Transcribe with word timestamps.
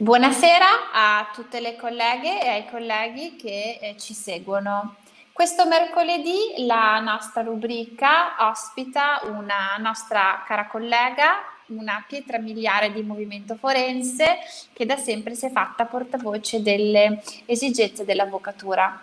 Buonasera 0.00 0.92
a 0.92 1.28
tutte 1.34 1.58
le 1.58 1.74
colleghe 1.74 2.40
e 2.40 2.46
ai 2.46 2.68
colleghi 2.70 3.34
che 3.34 3.80
eh, 3.80 3.96
ci 3.98 4.14
seguono. 4.14 4.94
Questo 5.32 5.66
mercoledì 5.66 6.64
la 6.64 7.00
nostra 7.00 7.42
rubrica 7.42 8.48
ospita 8.48 9.22
una 9.24 9.74
nostra 9.80 10.44
cara 10.46 10.68
collega, 10.68 11.42
una 11.70 12.04
pietra 12.06 12.38
miliare 12.38 12.92
di 12.92 13.02
movimento 13.02 13.56
forense 13.56 14.36
che 14.72 14.86
da 14.86 14.96
sempre 14.96 15.34
si 15.34 15.46
è 15.46 15.50
fatta 15.50 15.84
portavoce 15.86 16.62
delle 16.62 17.20
esigenze 17.46 18.04
dell'avvocatura. 18.04 19.00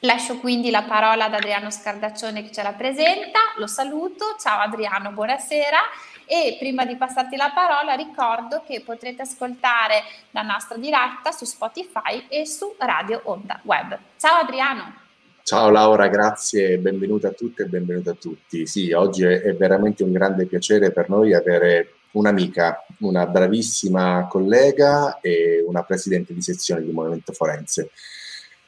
Lascio 0.00 0.38
quindi 0.38 0.70
la 0.70 0.82
parola 0.82 1.26
ad 1.26 1.34
Adriano 1.34 1.70
Scardaccione 1.70 2.42
che 2.42 2.50
ce 2.50 2.64
la 2.64 2.72
presenta, 2.72 3.38
lo 3.58 3.68
saluto, 3.68 4.34
ciao 4.40 4.58
Adriano, 4.58 5.12
buonasera 5.12 5.78
e 6.26 6.56
prima 6.58 6.84
di 6.84 6.96
passarti 6.96 7.36
la 7.36 7.52
parola 7.54 7.94
ricordo 7.94 8.62
che 8.66 8.82
potrete 8.84 9.22
ascoltare 9.22 10.02
la 10.30 10.42
nostra 10.42 10.76
diretta 10.76 11.32
su 11.32 11.44
Spotify 11.44 12.26
e 12.28 12.46
su 12.46 12.74
Radio 12.78 13.20
Onda 13.24 13.60
Web. 13.64 13.98
Ciao 14.16 14.40
Adriano! 14.40 15.02
Ciao 15.42 15.68
Laura, 15.68 16.08
grazie, 16.08 16.78
benvenuta 16.78 17.28
a 17.28 17.32
tutte 17.32 17.64
e 17.64 17.66
benvenuta 17.66 18.12
a 18.12 18.16
tutti. 18.18 18.66
Sì, 18.66 18.92
oggi 18.92 19.24
è, 19.24 19.54
veramente 19.54 20.02
un 20.02 20.10
grande 20.10 20.46
piacere 20.46 20.90
per 20.90 21.10
noi 21.10 21.34
avere 21.34 21.96
un'amica, 22.12 22.86
una 23.00 23.26
bravissima 23.26 24.26
collega 24.26 25.20
e 25.20 25.62
una 25.66 25.82
presidente 25.82 26.32
di 26.32 26.40
sezione 26.40 26.82
di 26.82 26.92
Movimento 26.92 27.34
Forense. 27.34 27.90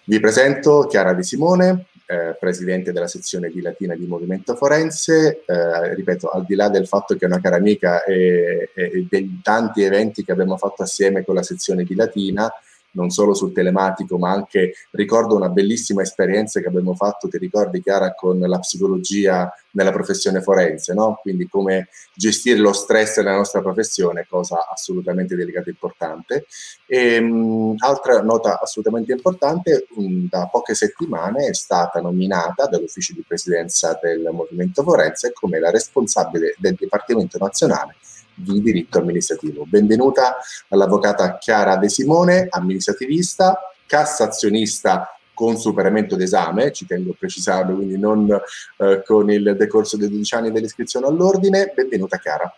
Vi 0.05 0.21
presento 0.21 0.87
Chiara 0.87 1.15
De 1.15 1.23
Simone, 1.23 1.87
eh, 2.07 2.37
presidente 2.39 2.93
della 2.93 3.09
sezione 3.09 3.51
di 3.51 3.61
Latina 3.61 3.95
di 3.95 4.07
Movimento 4.07 4.55
Forense. 4.55 5.43
Eh, 5.45 5.95
ripeto, 5.95 6.29
al 6.29 6.45
di 6.45 6.55
là 6.55 6.69
del 6.69 6.87
fatto 6.87 7.17
che 7.17 7.25
è 7.25 7.29
una 7.29 7.41
cara 7.41 7.57
amica 7.57 8.05
e, 8.05 8.71
e 8.75 9.07
dei 9.09 9.41
tanti 9.43 9.83
eventi 9.83 10.25
che 10.25 10.33
abbiamo 10.33 10.57
fatto 10.57 10.83
assieme 10.83 11.25
con 11.25 11.35
la 11.35 11.43
sezione 11.43 11.85
di 11.85 11.95
Latina, 11.95 12.51
non 12.97 13.11
solo 13.11 13.35
sul 13.35 13.53
telematico, 13.53 14.19
ma 14.19 14.33
anche 14.33 14.73
ricordo 14.93 15.37
una 15.37 15.51
bellissima 15.51 16.03
esperienza 16.03 16.61
che 16.61 16.67
abbiamo 16.67 16.95
fatto, 16.95 17.29
ti 17.29 17.39
ricordi 17.39 17.83
Chiara, 17.83 18.15
con 18.15 18.41
la 18.41 18.59
psicologia 18.59 19.53
nella 19.73 19.93
professione 19.93 20.41
forense, 20.41 20.95
no? 20.95 21.19
quindi 21.21 21.47
come 21.47 21.89
gestire 22.15 22.59
lo 22.59 22.73
stress 22.73 23.19
nella 23.19 23.37
nostra 23.37 23.61
professione, 23.61 24.27
cosa 24.29 24.67
assolutamente 24.69 25.37
delicata 25.37 25.69
e 25.69 25.73
importante. 25.73 26.47
E, 26.87 27.19
um, 27.19 27.75
altra 27.79 28.23
nota 28.23 28.59
assolutamente 28.61 29.13
importante, 29.13 29.87
um, 29.97 30.27
da 30.29 30.49
poche 30.51 30.75
settimane 30.75 31.47
è 31.47 31.55
stata 31.55 32.01
nominata 32.01 32.67
dall'ufficio 32.67 33.13
di 33.13 33.25
presidenza 33.27 33.99
del 34.03 34.29
Movimento 34.33 34.83
Forense 34.83 35.33
come 35.33 35.61
la 35.61 35.71
responsabile 35.71 36.55
del 36.59 36.75
Dipartimento 36.75 37.37
Nazionale 37.39 37.97
di 38.37 38.61
diritto 38.61 38.99
amministrativo. 38.99 39.65
Benvenuta 39.67 40.37
all'avvocata 40.69 41.39
Chiara 41.39 41.77
De 41.77 41.89
Simone, 41.89 42.47
amministrativista, 42.51 43.59
cassazionista 43.87 45.17
con 45.33 45.57
superamento 45.57 46.17
d'esame, 46.17 46.73
ci 46.73 46.87
tengo 46.87 47.11
a 47.11 47.17
precisarlo, 47.19 47.75
quindi 47.75 47.99
non 47.99 48.31
eh, 48.31 49.03
con 49.05 49.31
il 49.31 49.55
decorso 49.57 49.97
dei 49.97 50.09
12 50.09 50.35
anni 50.35 50.51
dell'iscrizione 50.51 51.07
all'ordine. 51.07 51.73
Benvenuta 51.75 52.19
Chiara. 52.19 52.55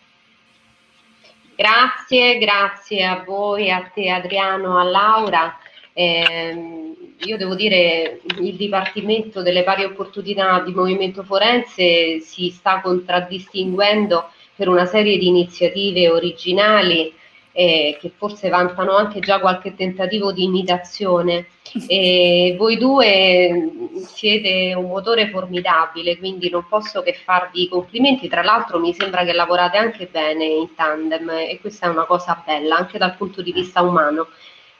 Grazie, 1.55 2.37
grazie 2.37 3.03
a 3.03 3.23
voi, 3.25 3.69
a 3.69 3.89
te 3.93 4.09
Adriano, 4.09 4.79
a 4.79 4.83
Laura. 4.83 5.57
Eh, 5.91 6.95
io 7.17 7.35
devo 7.35 7.55
dire 7.55 8.21
il 8.39 8.55
Dipartimento 8.55 9.41
delle 9.41 9.63
pari 9.63 9.83
opportunità 9.83 10.61
di 10.61 10.73
Movimento 10.73 11.23
Forense 11.23 12.21
si 12.21 12.49
sta 12.49 12.79
contraddistinguendo 12.79 14.29
per 14.59 14.67
una 14.67 14.85
serie 14.85 15.17
di 15.17 15.27
iniziative 15.27 16.09
originali 16.09 17.13
eh, 17.53 17.97
che 17.97 18.11
forse 18.13 18.49
vantano 18.49 18.93
anche 18.93 19.21
già 19.21 19.39
qualche 19.39 19.73
tentativo 19.73 20.33
di 20.33 20.43
imitazione. 20.43 21.47
E 21.87 22.55
voi 22.57 22.77
due 22.77 23.71
siete 24.05 24.73
un 24.75 24.87
motore 24.87 25.29
formidabile, 25.29 26.17
quindi 26.17 26.49
non 26.49 26.65
posso 26.67 27.01
che 27.01 27.13
farvi 27.13 27.69
complimenti. 27.69 28.27
Tra 28.27 28.43
l'altro 28.43 28.79
mi 28.79 28.93
sembra 28.93 29.23
che 29.23 29.31
lavorate 29.31 29.77
anche 29.77 30.09
bene 30.11 30.43
in 30.43 30.75
tandem 30.75 31.29
e 31.29 31.57
questa 31.61 31.85
è 31.85 31.89
una 31.89 32.05
cosa 32.05 32.43
bella 32.45 32.75
anche 32.75 32.97
dal 32.97 33.15
punto 33.15 33.41
di 33.41 33.53
vista 33.53 33.81
umano. 33.81 34.27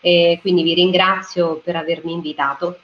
E 0.01 0.39
quindi 0.41 0.62
vi 0.63 0.73
ringrazio 0.73 1.62
per 1.63 1.78
avermi 1.78 2.12
invitato. 2.12 2.79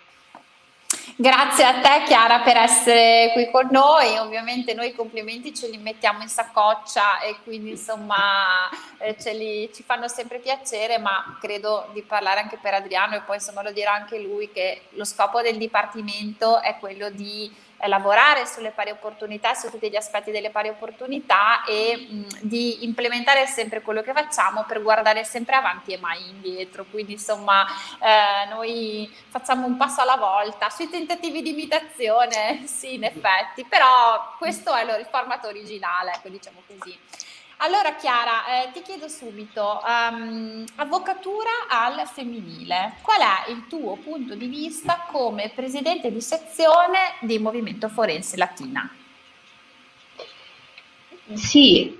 Grazie 1.17 1.63
a 1.63 1.79
te 1.79 2.03
Chiara 2.05 2.41
per 2.41 2.57
essere 2.57 3.29
qui 3.31 3.49
con 3.49 3.69
noi, 3.71 4.17
ovviamente 4.17 4.73
noi 4.73 4.89
i 4.89 4.93
complimenti 4.93 5.53
ce 5.53 5.69
li 5.69 5.77
mettiamo 5.77 6.21
in 6.21 6.27
saccoccia 6.27 7.21
e 7.21 7.37
quindi 7.41 7.69
insomma 7.69 8.69
eh, 8.97 9.15
li, 9.33 9.71
ci 9.73 9.81
fanno 9.83 10.09
sempre 10.09 10.39
piacere, 10.39 10.97
ma 10.97 11.37
credo 11.39 11.87
di 11.93 12.01
parlare 12.01 12.41
anche 12.41 12.57
per 12.61 12.73
Adriano 12.73 13.15
e 13.15 13.21
poi 13.21 13.37
insomma 13.37 13.63
lo 13.63 13.71
dirà 13.71 13.93
anche 13.93 14.19
lui 14.19 14.51
che 14.51 14.87
lo 14.89 15.05
scopo 15.05 15.41
del 15.41 15.55
Dipartimento 15.55 16.59
è 16.59 16.75
quello 16.79 17.09
di 17.09 17.49
lavorare 17.87 18.45
sulle 18.45 18.71
pari 18.71 18.89
opportunità, 18.91 19.53
su 19.53 19.69
tutti 19.69 19.89
gli 19.89 19.95
aspetti 19.95 20.31
delle 20.31 20.49
pari 20.49 20.69
opportunità 20.69 21.63
e 21.65 22.07
mh, 22.09 22.27
di 22.41 22.83
implementare 22.83 23.45
sempre 23.45 23.81
quello 23.81 24.01
che 24.01 24.13
facciamo 24.13 24.63
per 24.63 24.81
guardare 24.81 25.23
sempre 25.23 25.55
avanti 25.55 25.93
e 25.93 25.97
mai 25.97 26.27
indietro. 26.29 26.85
Quindi 26.89 27.13
insomma 27.13 27.65
eh, 27.99 28.47
noi 28.49 29.13
facciamo 29.29 29.65
un 29.65 29.77
passo 29.77 30.01
alla 30.01 30.17
volta 30.17 30.69
sui 30.69 30.89
tentativi 30.89 31.41
di 31.41 31.51
imitazione, 31.51 32.65
sì 32.65 32.95
in 32.95 33.03
effetti, 33.03 33.65
però 33.65 34.35
questo 34.37 34.73
è 34.73 34.83
il 34.97 35.07
formato 35.09 35.47
originale, 35.47 36.13
ecco 36.13 36.29
diciamo 36.29 36.61
così. 36.65 36.97
Allora 37.57 37.95
Chiara, 37.95 38.63
eh, 38.63 38.71
ti 38.73 38.81
chiedo 38.81 39.07
subito, 39.07 39.81
um, 39.85 40.65
avvocatura 40.75 41.49
al 41.69 42.05
femminile, 42.05 42.95
qual 43.01 43.21
è 43.21 43.49
il 43.49 43.67
tuo 43.67 43.95
punto 43.95 44.35
di 44.35 44.47
vista 44.47 45.05
come 45.09 45.51
presidente 45.55 46.11
di 46.11 46.19
sezione 46.19 47.15
di 47.21 47.39
Movimento 47.39 47.87
Forense 47.87 48.35
Latina? 48.35 48.93
Sì, 51.33 51.97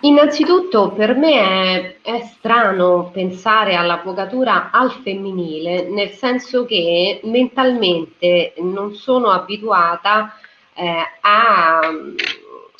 innanzitutto 0.00 0.92
per 0.92 1.14
me 1.14 1.98
è, 2.00 2.00
è 2.00 2.20
strano 2.24 3.10
pensare 3.12 3.76
all'avvocatura 3.76 4.70
al 4.72 4.90
femminile, 4.90 5.82
nel 5.88 6.10
senso 6.12 6.64
che 6.64 7.20
mentalmente 7.24 8.54
non 8.58 8.94
sono 8.94 9.30
abituata 9.30 10.34
eh, 10.72 11.02
a 11.20 11.80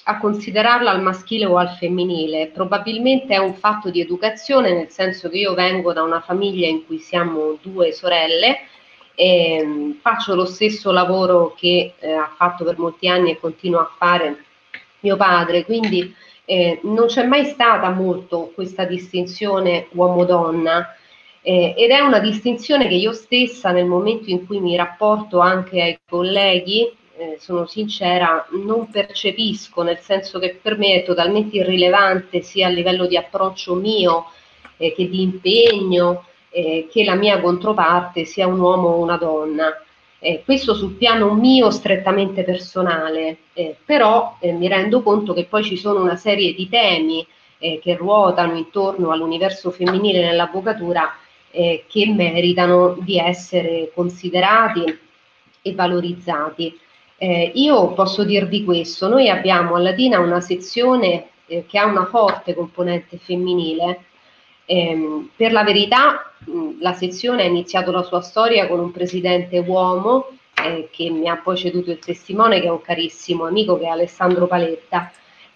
a 0.08 0.18
considerarla 0.18 0.90
al 0.90 1.02
maschile 1.02 1.44
o 1.44 1.58
al 1.58 1.68
femminile. 1.68 2.46
Probabilmente 2.46 3.34
è 3.34 3.38
un 3.38 3.54
fatto 3.54 3.90
di 3.90 4.00
educazione, 4.00 4.72
nel 4.72 4.88
senso 4.88 5.28
che 5.28 5.36
io 5.36 5.52
vengo 5.52 5.92
da 5.92 6.02
una 6.02 6.20
famiglia 6.20 6.66
in 6.66 6.86
cui 6.86 6.98
siamo 6.98 7.58
due 7.60 7.92
sorelle, 7.92 8.60
e 9.14 9.96
faccio 10.00 10.34
lo 10.34 10.46
stesso 10.46 10.92
lavoro 10.92 11.54
che 11.58 11.92
eh, 11.98 12.12
ha 12.12 12.32
fatto 12.36 12.64
per 12.64 12.78
molti 12.78 13.06
anni 13.06 13.32
e 13.32 13.38
continua 13.38 13.82
a 13.82 13.92
fare 13.98 14.44
mio 15.00 15.16
padre, 15.16 15.64
quindi 15.64 16.14
eh, 16.46 16.80
non 16.84 17.06
c'è 17.06 17.26
mai 17.26 17.44
stata 17.44 17.90
molto 17.90 18.50
questa 18.54 18.84
distinzione 18.84 19.88
uomo-donna. 19.90 20.94
Eh, 21.42 21.74
ed 21.76 21.90
è 21.90 22.00
una 22.00 22.18
distinzione 22.18 22.88
che 22.88 22.94
io 22.94 23.12
stessa 23.12 23.72
nel 23.72 23.84
momento 23.84 24.30
in 24.30 24.46
cui 24.46 24.58
mi 24.58 24.74
rapporto 24.74 25.40
anche 25.40 25.82
ai 25.82 25.98
colleghi 26.08 26.90
eh, 27.18 27.36
sono 27.40 27.66
sincera, 27.66 28.46
non 28.50 28.88
percepisco, 28.90 29.82
nel 29.82 29.98
senso 29.98 30.38
che 30.38 30.58
per 30.62 30.78
me 30.78 30.94
è 30.94 31.04
totalmente 31.04 31.56
irrilevante 31.56 32.42
sia 32.42 32.68
a 32.68 32.70
livello 32.70 33.06
di 33.06 33.16
approccio 33.16 33.74
mio 33.74 34.26
eh, 34.76 34.92
che 34.94 35.08
di 35.08 35.22
impegno, 35.22 36.26
eh, 36.50 36.86
che 36.88 37.02
la 37.02 37.16
mia 37.16 37.40
controparte 37.40 38.24
sia 38.24 38.46
un 38.46 38.60
uomo 38.60 38.90
o 38.90 39.02
una 39.02 39.16
donna. 39.16 39.82
Eh, 40.20 40.42
questo 40.44 40.74
sul 40.74 40.92
piano 40.92 41.34
mio 41.34 41.70
strettamente 41.70 42.44
personale, 42.44 43.38
eh, 43.52 43.76
però 43.84 44.36
mi 44.40 44.68
rendo 44.68 45.02
conto 45.02 45.32
che 45.32 45.44
poi 45.44 45.64
ci 45.64 45.76
sono 45.76 46.00
una 46.00 46.16
serie 46.16 46.54
di 46.54 46.68
temi 46.68 47.26
che 47.58 47.96
ruotano 47.96 48.56
intorno 48.56 49.10
all'universo 49.10 49.72
femminile 49.72 50.20
nell'avvocatura 50.24 51.12
che 51.50 52.14
meritano 52.14 52.96
di 53.00 53.18
essere 53.18 53.90
considerati 53.92 54.84
e 55.60 55.74
valorizzati. 55.74 56.78
Eh, 57.20 57.50
io 57.54 57.94
posso 57.94 58.22
dirvi 58.22 58.62
questo, 58.62 59.08
noi 59.08 59.28
abbiamo 59.28 59.74
a 59.74 59.80
Latina 59.80 60.20
una 60.20 60.40
sezione 60.40 61.30
eh, 61.46 61.64
che 61.66 61.76
ha 61.76 61.84
una 61.84 62.06
forte 62.06 62.54
componente 62.54 63.18
femminile. 63.18 64.04
Eh, 64.64 65.26
per 65.34 65.50
la 65.50 65.64
verità 65.64 66.32
mh, 66.38 66.80
la 66.80 66.92
sezione 66.92 67.42
ha 67.42 67.46
iniziato 67.46 67.90
la 67.90 68.02
sua 68.04 68.20
storia 68.20 68.68
con 68.68 68.78
un 68.78 68.92
presidente 68.92 69.58
uomo 69.58 70.28
eh, 70.64 70.88
che 70.92 71.10
mi 71.10 71.28
ha 71.28 71.36
poi 71.36 71.56
ceduto 71.56 71.90
il 71.90 71.98
testimone, 71.98 72.60
che 72.60 72.66
è 72.66 72.70
un 72.70 72.82
carissimo 72.82 73.46
amico 73.46 73.78
che 73.78 73.86
è 73.86 73.88
Alessandro 73.88 74.46
Paletta. 74.46 75.10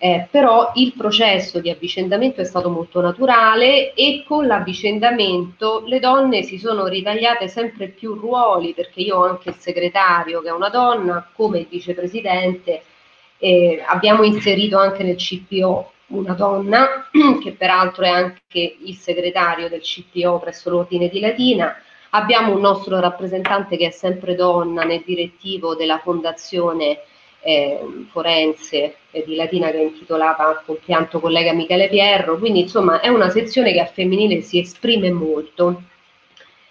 Eh, 0.05 0.27
però 0.29 0.73
il 0.75 0.95
processo 0.97 1.61
di 1.61 1.71
avvicendamento 1.71 2.41
è 2.41 2.45
stato 2.45 2.69
molto 2.69 3.01
naturale 3.01 3.95
e 3.95 4.25
con 4.27 4.49
l'avvicendamento 4.49 5.85
le 5.87 6.01
donne 6.01 6.43
si 6.43 6.59
sono 6.59 6.89
ritagliate 6.89 7.47
sempre 7.47 7.87
più 7.87 8.15
ruoli, 8.15 8.75
perché 8.75 9.01
io 9.01 9.19
ho 9.19 9.25
anche 9.27 9.51
il 9.51 9.55
segretario 9.61 10.41
che 10.41 10.49
è 10.49 10.53
una 10.53 10.71
donna, 10.71 11.31
come 11.33 11.61
il 11.61 11.69
vicepresidente, 11.71 12.83
eh, 13.39 13.81
abbiamo 13.87 14.25
inserito 14.25 14.77
anche 14.77 15.05
nel 15.05 15.15
CPO 15.15 15.93
una 16.09 16.33
donna, 16.35 17.09
che 17.41 17.53
peraltro 17.53 18.03
è 18.03 18.09
anche 18.09 18.77
il 18.81 18.97
segretario 18.97 19.69
del 19.69 19.83
CPO 19.83 20.41
presso 20.41 20.69
l'Ordine 20.69 21.09
di 21.11 21.21
Latina. 21.21 21.77
Abbiamo 22.11 22.53
un 22.53 22.61
nostro 22.61 22.99
rappresentante 22.99 23.77
che 23.77 23.87
è 23.87 23.91
sempre 23.91 24.35
donna 24.35 24.83
nel 24.83 25.05
direttivo 25.07 25.77
della 25.77 25.99
Fondazione 25.99 27.03
eh, 27.43 27.81
Forense 28.11 28.97
eh, 29.11 29.25
di 29.27 29.35
Latina 29.35 29.71
che 29.71 29.79
è 29.79 29.83
intitolata 29.83 30.63
compianto 30.65 31.21
collega 31.21 31.53
Michele 31.53 31.89
Pierro, 31.89 32.39
quindi 32.39 32.61
insomma 32.61 33.01
è 33.01 33.09
una 33.09 33.31
sezione 33.31 33.73
che 33.73 33.81
a 33.81 33.87
femminile 33.87 34.41
si 34.41 34.59
esprime 34.59 35.11
molto. 35.11 35.83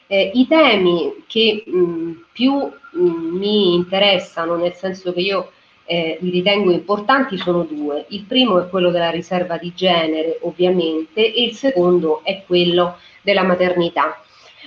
Eh, 0.07 0.31
I 0.33 0.47
temi 0.47 1.23
che 1.27 1.63
mh, 1.65 2.25
più 2.31 2.53
mh, 2.53 2.99
mi 3.01 3.75
interessano, 3.75 4.55
nel 4.55 4.73
senso 4.73 5.13
che 5.13 5.21
io 5.21 5.51
eh, 5.85 6.17
li 6.21 6.29
ritengo 6.29 6.71
importanti 6.71 7.37
sono 7.37 7.63
due. 7.63 8.05
Il 8.09 8.23
primo 8.23 8.59
è 8.59 8.69
quello 8.69 8.91
della 8.91 9.09
riserva 9.09 9.57
di 9.57 9.73
genere, 9.73 10.39
ovviamente, 10.41 11.33
e 11.33 11.43
il 11.43 11.53
secondo 11.53 12.21
è 12.23 12.43
quello 12.45 12.97
della 13.21 13.43
maternità. 13.43 14.21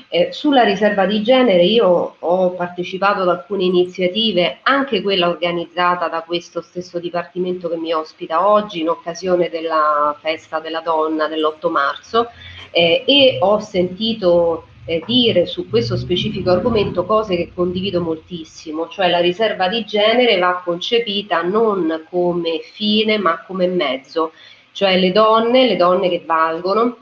Eh, 0.08 0.32
sulla 0.32 0.62
riserva 0.62 1.06
di 1.06 1.22
genere 1.22 1.64
io 1.64 2.16
ho 2.18 2.50
partecipato 2.50 3.22
ad 3.22 3.28
alcune 3.28 3.64
iniziative, 3.64 4.58
anche 4.62 5.02
quella 5.02 5.28
organizzata 5.28 6.08
da 6.08 6.22
questo 6.22 6.60
stesso 6.60 6.98
dipartimento 6.98 7.68
che 7.68 7.76
mi 7.76 7.92
ospita 7.92 8.48
oggi 8.48 8.80
in 8.80 8.88
occasione 8.88 9.48
della 9.48 10.16
festa 10.20 10.60
della 10.60 10.80
donna 10.80 11.28
dell'8 11.28 11.70
marzo 11.70 12.30
eh, 12.70 13.04
e 13.06 13.38
ho 13.40 13.60
sentito 13.60 14.66
eh, 14.86 15.02
dire 15.06 15.46
su 15.46 15.68
questo 15.68 15.96
specifico 15.96 16.50
argomento 16.50 17.04
cose 17.04 17.36
che 17.36 17.52
condivido 17.54 18.00
moltissimo, 18.00 18.88
cioè 18.88 19.08
la 19.08 19.20
riserva 19.20 19.68
di 19.68 19.84
genere 19.84 20.38
va 20.38 20.60
concepita 20.64 21.42
non 21.42 22.04
come 22.10 22.60
fine 22.60 23.18
ma 23.18 23.42
come 23.46 23.66
mezzo, 23.66 24.32
cioè 24.72 24.98
le 24.98 25.12
donne, 25.12 25.66
le 25.66 25.76
donne 25.76 26.08
che 26.08 26.22
valgono, 26.26 26.98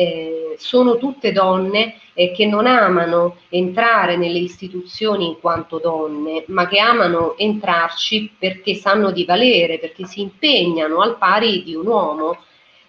eh, 0.00 0.54
sono 0.58 0.96
tutte 0.96 1.32
donne 1.32 1.96
eh, 2.14 2.32
che 2.32 2.46
non 2.46 2.66
amano 2.66 3.36
entrare 3.48 4.16
nelle 4.16 4.38
istituzioni 4.38 5.26
in 5.26 5.40
quanto 5.40 5.78
donne, 5.78 6.44
ma 6.48 6.66
che 6.66 6.78
amano 6.78 7.36
entrarci 7.36 8.32
perché 8.38 8.74
sanno 8.74 9.10
di 9.10 9.24
valere, 9.24 9.78
perché 9.78 10.06
si 10.06 10.20
impegnano 10.20 11.00
al 11.00 11.18
pari 11.18 11.62
di 11.62 11.74
un 11.74 11.86
uomo 11.86 12.38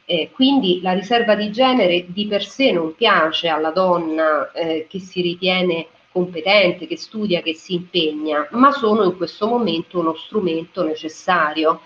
eh, 0.06 0.30
quindi 0.34 0.82
la 0.82 0.92
riserva 0.92 1.36
di 1.36 1.52
genere 1.52 2.06
di 2.08 2.28
per 2.28 2.46
sé 2.46 2.72
non 2.72 2.96
piace 2.96 3.48
alla 3.48 3.72
donna 3.72 4.52
eh, 4.52 4.86
che 4.90 5.00
si 5.00 5.22
ritiene 5.22 5.88
competente, 6.12 6.88
che 6.88 6.98
studia, 6.98 7.42
che 7.42 7.54
si 7.54 7.76
impegna, 7.76 8.46
ma 8.52 8.72
sono 8.72 9.06
in 9.06 9.16
questo 9.16 9.48
momento 9.48 10.00
uno 10.00 10.14
strumento 10.16 10.84
necessario. 10.84 11.80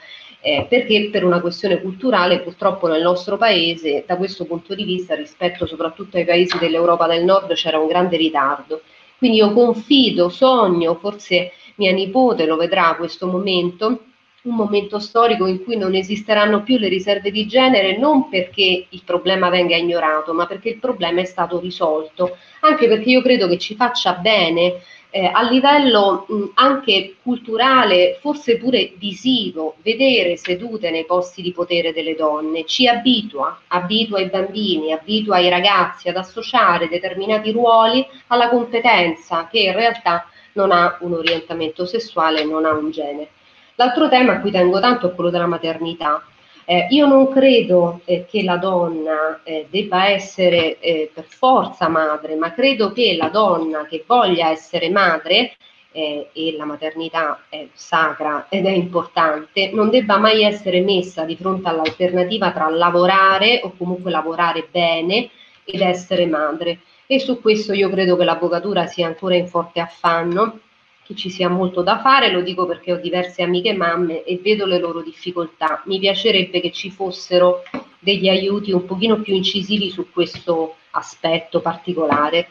Eh, 0.48 0.68
perché 0.70 1.10
per 1.12 1.24
una 1.24 1.42
questione 1.42 1.82
culturale 1.82 2.40
purtroppo 2.40 2.88
nel 2.88 3.02
nostro 3.02 3.36
paese 3.36 4.04
da 4.06 4.16
questo 4.16 4.46
punto 4.46 4.76
di 4.76 4.84
vista 4.84 5.16
rispetto 5.16 5.66
soprattutto 5.66 6.18
ai 6.18 6.24
paesi 6.24 6.60
dell'Europa 6.60 7.08
del 7.08 7.24
Nord 7.24 7.52
c'era 7.56 7.80
un 7.80 7.88
grande 7.88 8.16
ritardo. 8.16 8.84
Quindi 9.18 9.38
io 9.38 9.52
confido, 9.54 10.30
sogno, 10.30 11.00
forse 11.02 11.54
mia 11.78 11.92
nipote 11.92 12.46
lo 12.46 12.58
vedrà 12.58 12.94
questo 12.96 13.26
momento, 13.26 14.02
un 14.46 14.56
momento 14.56 15.00
storico 15.00 15.46
in 15.46 15.64
cui 15.64 15.78
non 15.78 15.94
esisteranno 15.94 16.64
più 16.64 16.78
le 16.78 16.88
riserve 16.88 17.32
di 17.32 17.46
genere 17.46 17.98
non 17.98 18.30
perché 18.30 18.88
il 18.90 19.02
problema 19.04 19.50
venga 19.50 19.76
ignorato, 19.76 20.34
ma 20.34 20.46
perché 20.46 20.70
il 20.70 20.80
problema 20.80 21.22
è 21.22 21.26
stato 21.26 21.60
risolto, 21.60 22.38
anche 22.62 22.88
perché 22.88 23.10
io 23.10 23.22
credo 23.22 23.48
che 23.48 23.58
ci 23.58 23.76
faccia 23.76 24.14
bene 24.14 24.82
eh, 25.16 25.32
a 25.32 25.44
livello 25.44 26.26
mh, 26.28 26.44
anche 26.56 27.16
culturale, 27.24 28.18
forse 28.20 28.58
pure 28.58 28.92
visivo, 28.98 29.76
vedere 29.82 30.36
sedute 30.36 30.90
nei 30.92 31.06
posti 31.06 31.42
di 31.42 31.54
potere 31.54 31.94
delle 31.94 32.16
donne, 32.16 32.66
ci 32.66 32.86
abitua, 32.86 33.62
abitua 33.68 34.20
i 34.20 34.28
bambini, 34.30 34.92
abitua 34.92 35.40
i 35.40 35.48
ragazzi 35.48 36.10
ad 36.10 36.18
associare 36.18 36.90
determinati 36.90 37.52
ruoli 37.52 38.06
alla 38.28 38.50
competenza 38.50 39.48
che 39.50 39.60
in 39.60 39.74
realtà 39.74 40.28
non 40.54 40.72
ha 40.72 40.98
un 41.02 41.14
orientamento 41.14 41.86
sessuale, 41.86 42.44
non 42.44 42.66
ha 42.66 42.74
un 42.74 42.92
genere. 42.92 43.30
L'altro 43.76 44.10
tema 44.10 44.34
a 44.34 44.40
cui 44.42 44.52
tengo 44.52 44.80
tanto 44.80 45.10
è 45.10 45.14
quello 45.14 45.30
della 45.30 45.48
maternità. 45.48 46.24
Eh, 46.66 46.88
io 46.90 47.06
non 47.06 47.30
credo 47.30 48.02
eh, 48.06 48.26
che 48.28 48.44
la 48.44 48.58
donna 48.58 49.42
eh, 49.44 49.68
debba 49.70 50.08
essere 50.08 50.80
eh, 50.80 51.12
per 51.14 51.26
forza 51.26 51.88
madre, 51.90 52.36
ma 52.36 52.52
credo 52.54 52.92
che 52.92 53.16
la 53.16 53.30
donna 53.30 53.86
che 53.86 54.04
voglia 54.08 54.50
essere 54.50 54.90
madre, 54.90 55.56
eh, 55.96 56.30
e 56.34 56.56
la 56.58 56.66
maternità 56.66 57.46
è 57.48 57.70
sacra 57.74 58.48
ed 58.50 58.66
è 58.66 58.70
importante, 58.70 59.72
non 59.72 59.90
debba 59.90 60.18
mai 60.18 60.44
essere 60.44 60.82
messa 60.82 61.24
di 61.24 61.38
fronte 61.38 61.70
all'alternativa 61.70 62.52
tra 62.52 62.70
lavorare 62.70 63.62
o 63.64 63.74
comunque 63.78 64.12
lavorare 64.12 64.68
bene 64.70 65.30
ed 65.64 65.80
essere 65.80 66.26
madre. 66.26 66.80
E 67.08 67.20
su 67.20 67.40
questo 67.40 67.72
io 67.72 67.90
credo 67.90 68.18
che 68.18 68.26
l'avvocatura 68.26 68.88
sia 68.88 69.08
ancora 69.08 69.36
in 69.36 69.48
forte 69.48 69.80
affanno 69.80 70.60
che 71.06 71.16
ci 71.16 71.30
sia 71.30 71.50
molto 71.50 71.84
da 71.84 72.00
fare, 72.00 72.32
lo 72.32 72.42
dico 72.42 72.66
perché 72.66 72.92
ho 72.92 72.98
diverse 72.98 73.44
amiche 73.44 73.74
mamme 73.74 74.24
e 74.24 74.40
vedo 74.42 74.66
le 74.66 74.80
loro 74.80 75.04
difficoltà. 75.04 75.84
Mi 75.86 76.00
piacerebbe 76.00 76.60
che 76.60 76.72
ci 76.72 76.90
fossero 76.90 77.62
degli 78.00 78.28
aiuti 78.28 78.72
un 78.72 78.86
pochino 78.86 79.22
più 79.22 79.36
incisivi 79.36 79.92
su 79.92 80.08
questo 80.12 80.78
aspetto 80.92 81.62
particolare. 81.62 82.48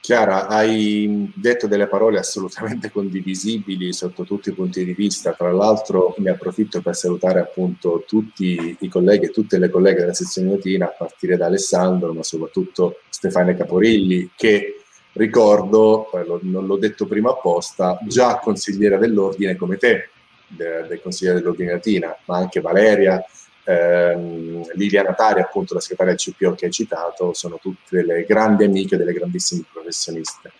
Chiara, 0.00 0.46
hai 0.46 1.32
detto 1.34 1.66
delle 1.66 1.88
parole 1.88 2.18
assolutamente 2.20 2.92
condivisibili 2.92 3.92
sotto 3.92 4.22
tutti 4.22 4.50
i 4.50 4.54
punti 4.54 4.84
di 4.84 4.94
vista. 4.94 5.32
Tra 5.32 5.50
l'altro 5.50 6.14
ne 6.18 6.30
approfitto 6.30 6.80
per 6.80 6.94
salutare 6.94 7.40
appunto 7.40 8.04
tutti 8.06 8.76
i 8.78 8.88
colleghi 8.88 9.24
e 9.24 9.30
tutte 9.30 9.58
le 9.58 9.68
colleghe 9.68 10.00
della 10.00 10.14
sezione 10.14 10.52
latina, 10.52 10.86
a 10.86 10.94
partire 10.96 11.36
da 11.36 11.46
Alessandro, 11.46 12.14
ma 12.14 12.22
soprattutto 12.22 13.00
Stefania 13.08 13.56
Caporilli, 13.56 14.30
che 14.36 14.75
ricordo, 15.16 16.10
non 16.42 16.66
l'ho 16.66 16.76
detto 16.76 17.06
prima 17.06 17.30
apposta, 17.30 17.98
già 18.06 18.38
consigliera 18.38 18.96
dell'ordine 18.96 19.56
come 19.56 19.76
te, 19.76 20.10
de, 20.46 20.86
del 20.86 21.00
consigliere 21.00 21.38
dell'ordine 21.38 21.72
latina, 21.72 22.16
ma 22.26 22.36
anche 22.36 22.60
Valeria, 22.60 23.24
ehm, 23.64 24.62
Liliana 24.74 25.12
Tari, 25.14 25.40
appunto 25.40 25.74
la 25.74 25.80
segretaria 25.80 26.14
del 26.14 26.22
CPO 26.22 26.54
che 26.54 26.66
hai 26.66 26.70
citato, 26.70 27.32
sono 27.32 27.58
tutte 27.60 27.96
delle 27.96 28.24
grandi 28.24 28.64
amiche, 28.64 28.96
delle 28.96 29.12
grandissime 29.12 29.64
professioniste. 29.72 30.52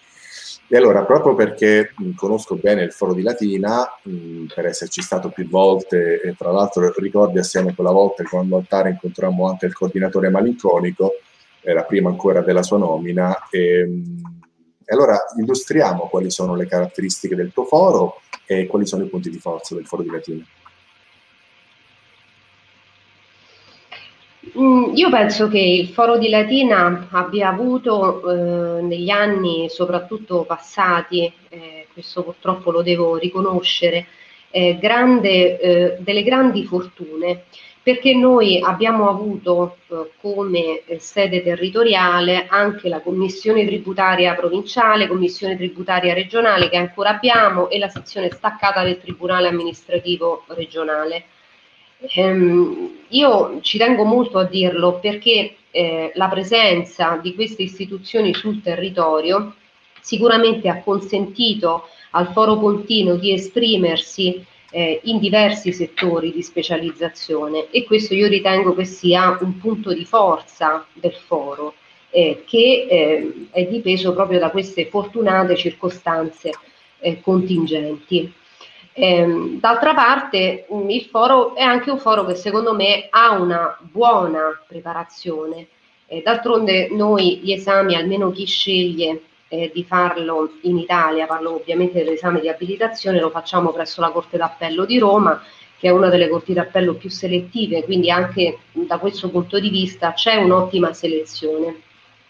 E 0.68 0.76
allora, 0.76 1.04
proprio 1.04 1.36
perché 1.36 1.92
conosco 2.16 2.56
bene 2.56 2.82
il 2.82 2.90
foro 2.92 3.14
di 3.14 3.22
Latina, 3.22 3.88
mh, 4.02 4.46
per 4.52 4.66
esserci 4.66 5.00
stato 5.00 5.28
più 5.28 5.48
volte, 5.48 6.20
e 6.20 6.34
tra 6.36 6.50
l'altro 6.50 6.92
ricordi 6.96 7.38
assieme 7.38 7.72
quella 7.72 7.92
volta 7.92 8.24
quando 8.24 8.56
a 8.56 8.64
Tara 8.66 8.88
incontrammo 8.88 9.48
anche 9.48 9.66
il 9.66 9.74
coordinatore 9.74 10.28
malinconico, 10.28 11.12
era 11.60 11.84
prima 11.84 12.08
ancora 12.08 12.40
della 12.40 12.64
sua 12.64 12.78
nomina, 12.78 13.46
e, 13.48 13.86
mh, 13.86 14.35
e 14.88 14.94
allora 14.94 15.18
illustriamo 15.36 16.08
quali 16.08 16.30
sono 16.30 16.54
le 16.54 16.68
caratteristiche 16.68 17.34
del 17.34 17.52
tuo 17.52 17.64
foro 17.64 18.20
e 18.46 18.66
quali 18.66 18.86
sono 18.86 19.02
i 19.02 19.08
punti 19.08 19.30
di 19.30 19.38
forza 19.38 19.74
del 19.74 19.84
foro 19.84 20.02
di 20.02 20.10
Latina. 20.10 20.44
Mm, 24.56 24.94
io 24.94 25.10
penso 25.10 25.48
che 25.48 25.58
il 25.58 25.88
foro 25.88 26.18
di 26.18 26.28
Latina 26.28 27.08
abbia 27.10 27.48
avuto 27.48 28.30
eh, 28.78 28.82
negli 28.82 29.10
anni 29.10 29.68
soprattutto 29.68 30.44
passati, 30.44 31.30
eh, 31.48 31.88
questo 31.92 32.22
purtroppo 32.22 32.70
lo 32.70 32.82
devo 32.82 33.16
riconoscere, 33.16 34.06
eh, 34.50 34.78
grande, 34.78 35.58
eh, 35.58 35.96
delle 35.98 36.22
grandi 36.22 36.64
fortune 36.64 37.44
perché 37.86 38.16
noi 38.16 38.60
abbiamo 38.60 39.08
avuto 39.08 39.76
eh, 39.86 40.10
come 40.20 40.82
eh, 40.86 40.98
sede 40.98 41.40
territoriale 41.40 42.48
anche 42.48 42.88
la 42.88 43.00
commissione 43.00 43.64
tributaria 43.64 44.34
provinciale, 44.34 45.06
commissione 45.06 45.56
tributaria 45.56 46.12
regionale 46.12 46.68
che 46.68 46.78
ancora 46.78 47.10
abbiamo 47.10 47.70
e 47.70 47.78
la 47.78 47.88
sezione 47.88 48.28
staccata 48.32 48.82
del 48.82 48.98
tribunale 48.98 49.46
amministrativo 49.46 50.42
regionale. 50.48 51.26
Ehm, 52.16 53.04
io 53.10 53.60
ci 53.60 53.78
tengo 53.78 54.02
molto 54.02 54.38
a 54.38 54.44
dirlo 54.46 54.98
perché 54.98 55.54
eh, 55.70 56.10
la 56.16 56.26
presenza 56.26 57.20
di 57.22 57.36
queste 57.36 57.62
istituzioni 57.62 58.34
sul 58.34 58.62
territorio 58.62 59.54
sicuramente 60.00 60.68
ha 60.68 60.82
consentito 60.82 61.88
al 62.10 62.32
Foro 62.32 62.58
Pontino 62.58 63.14
di 63.14 63.32
esprimersi 63.32 64.44
eh, 64.70 65.00
in 65.04 65.18
diversi 65.18 65.72
settori 65.72 66.32
di 66.32 66.42
specializzazione 66.42 67.70
e 67.70 67.84
questo 67.84 68.14
io 68.14 68.28
ritengo 68.28 68.74
che 68.74 68.84
sia 68.84 69.36
un 69.40 69.58
punto 69.58 69.92
di 69.92 70.04
forza 70.04 70.86
del 70.92 71.12
foro 71.12 71.74
eh, 72.10 72.44
che 72.46 72.86
eh, 72.88 73.48
è 73.50 73.64
dipeso 73.64 74.12
proprio 74.12 74.38
da 74.38 74.50
queste 74.50 74.86
fortunate 74.86 75.56
circostanze 75.56 76.50
eh, 76.98 77.20
contingenti. 77.20 78.32
Ehm, 78.92 79.60
d'altra 79.60 79.92
parte 79.92 80.66
mh, 80.68 80.88
il 80.88 81.02
foro 81.04 81.54
è 81.54 81.62
anche 81.62 81.90
un 81.90 81.98
foro 81.98 82.24
che 82.24 82.34
secondo 82.34 82.74
me 82.74 83.08
ha 83.10 83.38
una 83.38 83.78
buona 83.80 84.62
preparazione. 84.66 85.68
d'altronde 86.22 86.88
noi 86.90 87.40
gli 87.42 87.52
esami, 87.52 87.94
almeno 87.96 88.30
chi 88.30 88.46
sceglie 88.46 89.20
eh, 89.48 89.70
di 89.72 89.84
farlo 89.84 90.52
in 90.62 90.78
Italia, 90.78 91.26
parlo 91.26 91.54
ovviamente 91.54 92.02
dell'esame 92.02 92.40
di 92.40 92.48
abilitazione, 92.48 93.20
lo 93.20 93.30
facciamo 93.30 93.72
presso 93.72 94.00
la 94.00 94.10
Corte 94.10 94.36
d'Appello 94.36 94.84
di 94.84 94.98
Roma 94.98 95.42
che 95.78 95.88
è 95.88 95.90
una 95.90 96.08
delle 96.08 96.28
corti 96.28 96.54
d'appello 96.54 96.94
più 96.94 97.10
selettive, 97.10 97.84
quindi 97.84 98.10
anche 98.10 98.58
da 98.72 98.98
questo 98.98 99.28
punto 99.30 99.58
di 99.60 99.68
vista 99.68 100.12
c'è 100.14 100.36
un'ottima 100.36 100.92
selezione. 100.92 101.82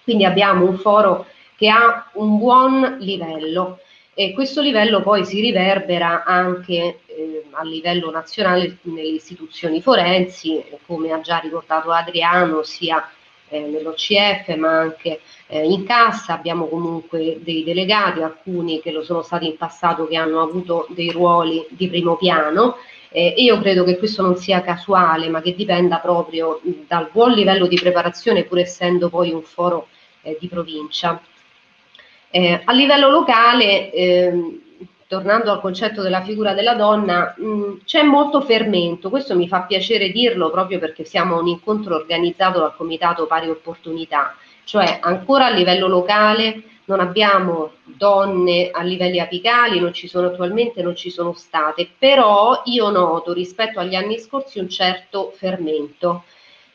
Quindi 0.02 0.24
abbiamo 0.24 0.68
un 0.68 0.78
foro 0.78 1.26
che 1.56 1.68
ha 1.68 2.10
un 2.14 2.38
buon 2.38 2.96
livello 3.00 3.78
e 4.14 4.32
questo 4.32 4.60
livello 4.60 5.00
poi 5.00 5.24
si 5.24 5.40
riverbera 5.40 6.24
anche 6.24 7.00
eh, 7.06 7.44
a 7.52 7.62
livello 7.62 8.10
nazionale 8.10 8.78
nelle 8.82 9.08
istituzioni 9.08 9.80
forensi, 9.80 10.64
come 10.86 11.12
ha 11.12 11.20
già 11.20 11.38
ricordato 11.38 11.90
Adriano, 11.90 12.62
sia 12.62 13.08
eh, 13.48 13.60
nell'OCF 13.60 14.54
ma 14.56 14.78
anche 14.78 15.20
eh, 15.48 15.64
in 15.64 15.84
cassa, 15.84 16.34
abbiamo 16.34 16.66
comunque 16.66 17.38
dei 17.42 17.64
delegati, 17.64 18.22
alcuni 18.22 18.80
che 18.80 18.90
lo 18.90 19.02
sono 19.02 19.22
stati 19.22 19.46
in 19.46 19.56
passato 19.56 20.06
che 20.06 20.16
hanno 20.16 20.40
avuto 20.40 20.86
dei 20.90 21.10
ruoli 21.10 21.64
di 21.70 21.88
primo 21.88 22.16
piano 22.16 22.76
eh, 23.16 23.32
io 23.38 23.58
credo 23.60 23.82
che 23.82 23.96
questo 23.96 24.20
non 24.20 24.36
sia 24.36 24.60
casuale, 24.60 25.30
ma 25.30 25.40
che 25.40 25.54
dipenda 25.54 26.00
proprio 26.00 26.60
dal 26.86 27.08
buon 27.10 27.32
livello 27.32 27.66
di 27.66 27.78
preparazione, 27.78 28.44
pur 28.44 28.58
essendo 28.58 29.08
poi 29.08 29.32
un 29.32 29.40
foro 29.40 29.88
eh, 30.20 30.36
di 30.38 30.48
provincia. 30.48 31.18
Eh, 32.28 32.60
a 32.62 32.72
livello 32.74 33.08
locale, 33.08 33.90
ehm, 33.90 34.60
tornando 35.08 35.52
al 35.52 35.60
concetto 35.60 36.02
della 36.02 36.22
figura 36.22 36.54
della 36.54 36.74
donna, 36.74 37.34
mh, 37.36 37.84
c'è 37.84 38.02
molto 38.02 38.40
fermento, 38.40 39.10
questo 39.10 39.36
mi 39.36 39.48
fa 39.48 39.62
piacere 39.62 40.10
dirlo 40.10 40.50
proprio 40.50 40.78
perché 40.78 41.04
siamo 41.04 41.36
a 41.36 41.40
un 41.40 41.48
incontro 41.48 41.94
organizzato 41.94 42.58
dal 42.58 42.74
Comitato 42.76 43.26
Pari 43.26 43.48
Opportunità, 43.48 44.34
cioè 44.64 44.98
ancora 45.00 45.46
a 45.46 45.50
livello 45.50 45.86
locale 45.86 46.62
non 46.86 47.00
abbiamo 47.00 47.72
donne 47.84 48.70
a 48.70 48.82
livelli 48.82 49.20
apicali, 49.20 49.80
non 49.80 49.92
ci 49.92 50.08
sono 50.08 50.28
attualmente, 50.28 50.82
non 50.82 50.94
ci 50.96 51.10
sono 51.10 51.32
state, 51.34 51.88
però 51.98 52.62
io 52.66 52.90
noto 52.90 53.32
rispetto 53.32 53.80
agli 53.80 53.94
anni 53.94 54.18
scorsi 54.18 54.58
un 54.58 54.68
certo 54.68 55.32
fermento. 55.34 56.24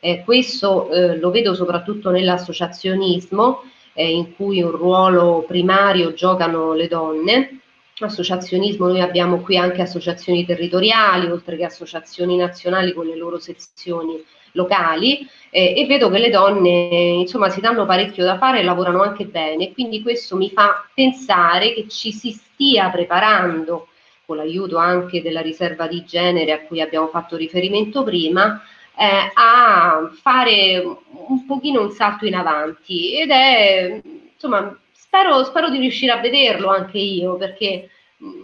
Eh, 0.00 0.22
questo 0.24 0.90
eh, 0.90 1.16
lo 1.18 1.30
vedo 1.30 1.54
soprattutto 1.54 2.10
nell'associazionismo, 2.10 3.62
eh, 3.94 4.10
in 4.10 4.34
cui 4.34 4.60
un 4.62 4.70
ruolo 4.70 5.44
primario 5.46 6.12
giocano 6.12 6.72
le 6.74 6.88
donne. 6.88 7.60
Associazionismo, 8.00 8.88
noi 8.88 9.00
abbiamo 9.00 9.40
qui 9.40 9.56
anche 9.56 9.82
associazioni 9.82 10.44
territoriali, 10.44 11.30
oltre 11.30 11.56
che 11.56 11.64
associazioni 11.64 12.36
nazionali 12.36 12.92
con 12.92 13.06
le 13.06 13.16
loro 13.16 13.38
sezioni 13.38 14.24
locali 14.52 15.26
eh, 15.50 15.74
e 15.76 15.86
vedo 15.86 16.10
che 16.10 16.18
le 16.18 16.30
donne 16.30 16.88
insomma 17.20 17.48
si 17.48 17.60
danno 17.60 17.86
parecchio 17.86 18.24
da 18.24 18.38
fare 18.38 18.60
e 18.60 18.62
lavorano 18.62 19.02
anche 19.02 19.24
bene, 19.24 19.72
quindi 19.72 20.02
questo 20.02 20.36
mi 20.36 20.50
fa 20.50 20.86
pensare 20.94 21.72
che 21.74 21.88
ci 21.88 22.12
si 22.12 22.30
stia 22.30 22.90
preparando 22.90 23.88
con 24.24 24.36
l'aiuto 24.36 24.76
anche 24.76 25.22
della 25.22 25.40
riserva 25.40 25.86
di 25.86 26.04
genere 26.04 26.52
a 26.52 26.60
cui 26.60 26.80
abbiamo 26.80 27.08
fatto 27.08 27.36
riferimento 27.36 28.02
prima, 28.02 28.62
eh, 28.96 29.30
a 29.34 30.10
fare 30.20 30.82
un 30.82 31.46
pochino 31.46 31.82
un 31.82 31.90
salto 31.90 32.26
in 32.26 32.34
avanti. 32.34 33.14
Ed 33.14 33.30
è 33.30 34.00
insomma 34.34 34.76
spero, 35.12 35.44
spero 35.44 35.68
di 35.68 35.76
riuscire 35.76 36.10
a 36.10 36.20
vederlo 36.20 36.70
anche 36.70 36.96
io 36.96 37.36
perché 37.36 37.90
mm, 38.24 38.42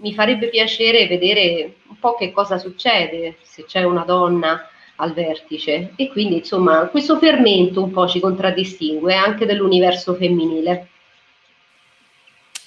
mi 0.00 0.14
farebbe 0.14 0.48
piacere 0.48 1.06
vedere 1.06 1.74
un 1.86 1.98
po' 1.98 2.14
che 2.14 2.32
cosa 2.32 2.56
succede 2.56 3.36
se 3.42 3.66
c'è 3.66 3.82
una 3.82 4.04
donna 4.04 4.70
al 4.96 5.12
vertice 5.12 5.92
e 5.96 6.08
quindi 6.08 6.38
insomma 6.38 6.86
questo 6.86 7.18
fermento 7.18 7.82
un 7.82 7.90
po' 7.90 8.08
ci 8.08 8.20
contraddistingue 8.20 9.14
anche 9.14 9.44
dell'universo 9.44 10.14
femminile. 10.14 10.88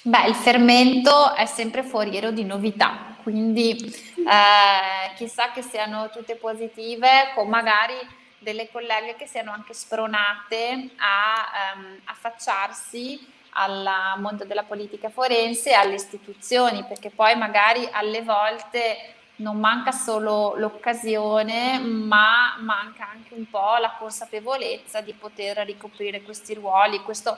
Beh, 0.02 0.28
il 0.28 0.34
fermento 0.34 1.34
è 1.34 1.46
sempre 1.46 1.82
foriero 1.82 2.30
di 2.30 2.44
novità, 2.44 3.16
quindi 3.22 3.76
eh, 3.76 5.14
chissà 5.16 5.50
che 5.52 5.62
siano 5.62 6.10
tutte 6.12 6.36
positive, 6.36 7.32
con 7.34 7.48
magari 7.48 7.94
delle 8.42 8.70
colleghe 8.70 9.16
che 9.16 9.26
siano 9.26 9.52
anche 9.52 9.74
spronate 9.74 10.90
a 10.96 11.74
um, 11.74 12.00
affacciarsi 12.04 13.40
al 13.54 13.88
mondo 14.18 14.44
della 14.44 14.62
politica 14.62 15.10
forense 15.10 15.70
e 15.70 15.74
alle 15.74 15.94
istituzioni, 15.94 16.84
perché 16.84 17.10
poi 17.10 17.36
magari 17.36 17.86
alle 17.90 18.22
volte 18.22 19.14
non 19.36 19.58
manca 19.58 19.92
solo 19.92 20.54
l'occasione, 20.56 21.78
ma 21.78 22.56
manca 22.60 23.08
anche 23.10 23.34
un 23.34 23.48
po' 23.48 23.76
la 23.80 23.94
consapevolezza 23.98 25.00
di 25.00 25.12
poter 25.12 25.58
ricoprire 25.58 26.22
questi 26.22 26.54
ruoli. 26.54 27.02
Questo 27.02 27.36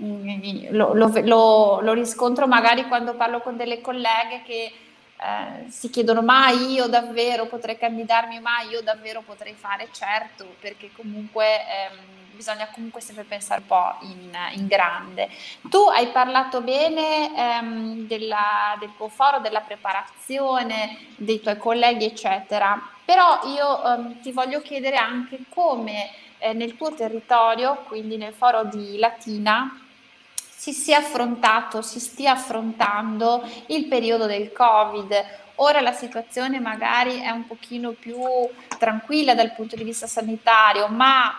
mm, 0.00 0.66
lo, 0.70 0.94
lo, 0.94 1.10
lo, 1.24 1.80
lo 1.80 1.92
riscontro 1.92 2.46
magari 2.46 2.86
quando 2.86 3.14
parlo 3.14 3.40
con 3.40 3.56
delle 3.56 3.80
colleghe 3.80 4.42
che 4.44 4.72
eh, 5.20 5.68
si 5.68 5.90
chiedono 5.90 6.22
ma 6.22 6.50
io 6.50 6.86
davvero 6.86 7.46
potrei 7.46 7.76
candidarmi, 7.76 8.40
ma 8.40 8.60
io 8.62 8.82
davvero 8.82 9.22
potrei 9.22 9.54
fare, 9.54 9.88
certo, 9.92 10.54
perché 10.60 10.90
comunque 10.92 11.44
ehm, 11.44 11.96
bisogna 12.34 12.68
comunque 12.72 13.00
sempre 13.00 13.24
pensare 13.24 13.62
un 13.62 13.66
po' 13.66 13.96
in, 14.02 14.30
in 14.52 14.68
grande. 14.68 15.28
Tu 15.68 15.78
hai 15.78 16.06
parlato 16.08 16.60
bene 16.60 17.34
ehm, 17.36 18.06
della, 18.06 18.76
del 18.78 18.92
tuo 18.96 19.08
foro, 19.08 19.40
della 19.40 19.60
preparazione, 19.60 20.96
dei 21.16 21.40
tuoi 21.40 21.56
colleghi, 21.56 22.04
eccetera, 22.04 22.80
però 23.04 23.40
io 23.46 23.84
ehm, 23.84 24.20
ti 24.20 24.30
voglio 24.30 24.60
chiedere 24.60 24.96
anche 24.96 25.40
come 25.48 26.10
eh, 26.38 26.52
nel 26.52 26.76
tuo 26.76 26.94
territorio, 26.94 27.82
quindi 27.88 28.16
nel 28.16 28.34
foro 28.34 28.64
di 28.64 28.98
Latina, 28.98 29.87
si 30.58 30.72
sia 30.72 30.98
affrontato, 30.98 31.82
si 31.82 32.00
stia 32.00 32.32
affrontando 32.32 33.48
il 33.66 33.86
periodo 33.86 34.26
del 34.26 34.52
Covid. 34.52 35.24
Ora 35.56 35.80
la 35.80 35.92
situazione 35.92 36.58
magari 36.58 37.20
è 37.20 37.30
un 37.30 37.46
pochino 37.46 37.92
più 37.92 38.18
tranquilla 38.76 39.36
dal 39.36 39.52
punto 39.52 39.76
di 39.76 39.84
vista 39.84 40.08
sanitario, 40.08 40.88
ma 40.88 41.32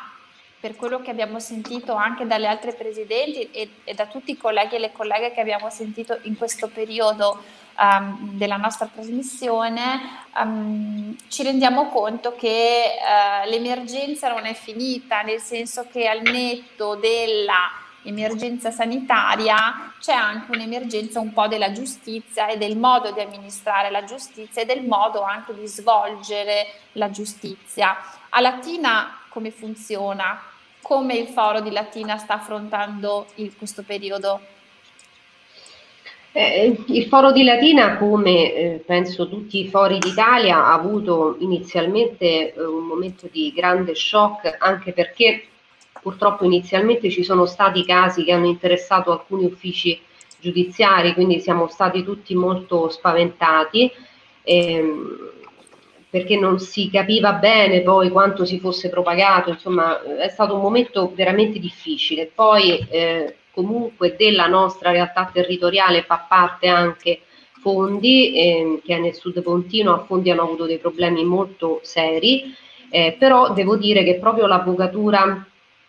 per 0.57 0.77
quello 0.77 1.01
che 1.01 1.11
abbiamo 1.11 1.41
sentito 1.41 1.95
anche 1.95 2.25
dalle 2.25 2.47
altre 2.47 2.71
presidenti 2.71 3.51
e, 3.51 3.69
e 3.83 3.93
da 3.93 4.05
tutti 4.05 4.31
i 4.31 4.37
colleghi 4.37 4.75
e 4.75 4.79
le 4.79 4.93
colleghe 4.93 5.33
che 5.33 5.41
abbiamo 5.41 5.69
sentito 5.69 6.17
in 6.21 6.37
questo 6.37 6.69
periodo 6.69 7.43
um, 7.77 8.37
della 8.37 8.55
nostra 8.55 8.87
trasmissione, 8.87 9.99
um, 10.37 11.13
ci 11.27 11.43
rendiamo 11.43 11.89
conto 11.89 12.35
che 12.37 12.85
uh, 12.95 13.49
l'emergenza 13.49 14.29
non 14.29 14.45
è 14.45 14.53
finita, 14.53 15.23
nel 15.23 15.41
senso 15.41 15.87
che 15.91 16.07
al 16.07 16.21
netto 16.21 16.95
della 16.95 17.87
emergenza 18.03 18.71
sanitaria 18.71 19.93
c'è 19.99 20.13
anche 20.13 20.51
un'emergenza 20.51 21.19
un 21.19 21.33
po' 21.33 21.47
della 21.47 21.71
giustizia 21.71 22.47
e 22.47 22.57
del 22.57 22.77
modo 22.77 23.11
di 23.11 23.19
amministrare 23.19 23.89
la 23.89 24.03
giustizia 24.03 24.61
e 24.61 24.65
del 24.65 24.83
modo 24.83 25.21
anche 25.21 25.53
di 25.53 25.67
svolgere 25.67 26.67
la 26.93 27.09
giustizia. 27.09 27.97
A 28.29 28.39
Latina 28.39 29.19
come 29.29 29.51
funziona? 29.51 30.41
Come 30.81 31.15
il 31.15 31.27
foro 31.27 31.61
di 31.61 31.71
Latina 31.71 32.17
sta 32.17 32.35
affrontando 32.35 33.27
il, 33.35 33.55
questo 33.55 33.83
periodo? 33.83 34.39
Eh, 36.31 36.83
il 36.87 37.05
foro 37.07 37.31
di 37.31 37.43
Latina, 37.43 37.97
come 37.97 38.53
eh, 38.53 38.83
penso 38.85 39.27
tutti 39.27 39.59
i 39.59 39.67
fori 39.67 39.97
d'Italia, 39.97 40.57
ha 40.57 40.73
avuto 40.73 41.37
inizialmente 41.39 42.53
eh, 42.53 42.63
un 42.63 42.85
momento 42.85 43.27
di 43.31 43.51
grande 43.55 43.95
shock, 43.95 44.55
anche 44.59 44.93
perché 44.93 45.43
purtroppo 46.01 46.45
inizialmente 46.45 47.09
ci 47.09 47.23
sono 47.23 47.45
stati 47.45 47.85
casi 47.85 48.23
che 48.23 48.31
hanno 48.31 48.47
interessato 48.47 49.11
alcuni 49.11 49.45
uffici 49.45 49.99
giudiziari, 50.39 51.13
quindi 51.13 51.39
siamo 51.39 51.67
stati 51.67 52.03
tutti 52.03 52.33
molto 52.35 52.89
spaventati. 52.89 53.91
Ehm, 54.43 55.37
perché 56.09 56.37
non 56.37 56.59
si 56.59 56.89
capiva 56.89 57.33
bene 57.33 57.81
poi 57.81 58.09
quanto 58.09 58.43
si 58.43 58.59
fosse 58.59 58.89
propagato, 58.89 59.51
insomma 59.51 60.01
è 60.17 60.27
stato 60.29 60.55
un 60.55 60.61
momento 60.61 61.11
veramente 61.13 61.59
difficile. 61.59 62.31
Poi 62.33 62.79
eh, 62.89 63.35
comunque 63.51 64.15
della 64.17 64.47
nostra 64.47 64.91
realtà 64.91 65.29
territoriale 65.31 66.01
fa 66.03 66.25
parte 66.27 66.67
anche 66.67 67.21
Fondi, 67.61 68.33
eh, 68.33 68.81
che 68.83 68.97
nel 68.97 69.13
sud 69.13 69.41
pontino 69.43 69.93
a 69.93 70.03
Fondi 70.05 70.31
hanno 70.31 70.43
avuto 70.43 70.65
dei 70.65 70.79
problemi 70.79 71.23
molto 71.23 71.79
seri, 71.83 72.55
eh, 72.89 73.15
però 73.19 73.53
devo 73.53 73.75
dire 73.75 74.03
che 74.03 74.15
proprio 74.15 74.47
l'avvocatura 74.47 75.45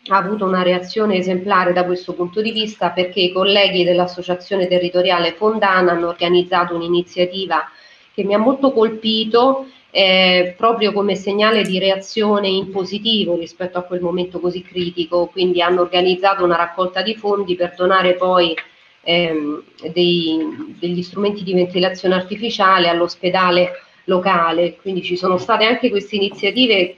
ha 0.09 0.16
avuto 0.16 0.47
una 0.47 0.62
reazione 0.62 1.16
esemplare 1.16 1.73
da 1.73 1.85
questo 1.85 2.14
punto 2.14 2.40
di 2.40 2.52
vista 2.52 2.90
perché 2.90 3.21
i 3.21 3.33
colleghi 3.33 3.85
dell'Associazione 3.85 4.66
Territoriale 4.66 5.33
Fondana 5.33 5.92
hanno 5.92 6.09
organizzato 6.09 6.75
un'iniziativa 6.75 7.69
che 8.14 8.25
mi 8.25 8.35
ha 8.35 8.38
molto 8.38 8.73
colpito 8.73 9.66
eh, 9.90 10.54
proprio 10.57 10.92
come 10.92 11.16
segnale 11.16 11.62
di 11.62 11.78
reazione 11.78 12.49
in 12.49 12.71
positivo 12.71 13.37
rispetto 13.37 13.78
a 13.78 13.83
quel 13.83 14.00
momento 14.00 14.40
così 14.40 14.62
critico, 14.62 15.26
quindi 15.26 15.61
hanno 15.61 15.83
organizzato 15.83 16.45
una 16.45 16.57
raccolta 16.57 17.02
di 17.02 17.14
fondi 17.16 17.57
per 17.57 17.75
donare 17.76 18.14
poi 18.14 18.54
ehm, 19.02 19.62
dei, 19.92 20.76
degli 20.78 21.02
strumenti 21.02 21.42
di 21.42 21.54
ventilazione 21.54 22.14
artificiale 22.14 22.88
all'ospedale 22.88 23.73
locale, 24.04 24.76
quindi 24.76 25.02
ci 25.02 25.16
sono 25.16 25.38
state 25.38 25.64
anche 25.64 25.90
queste 25.90 26.16
iniziative 26.16 26.97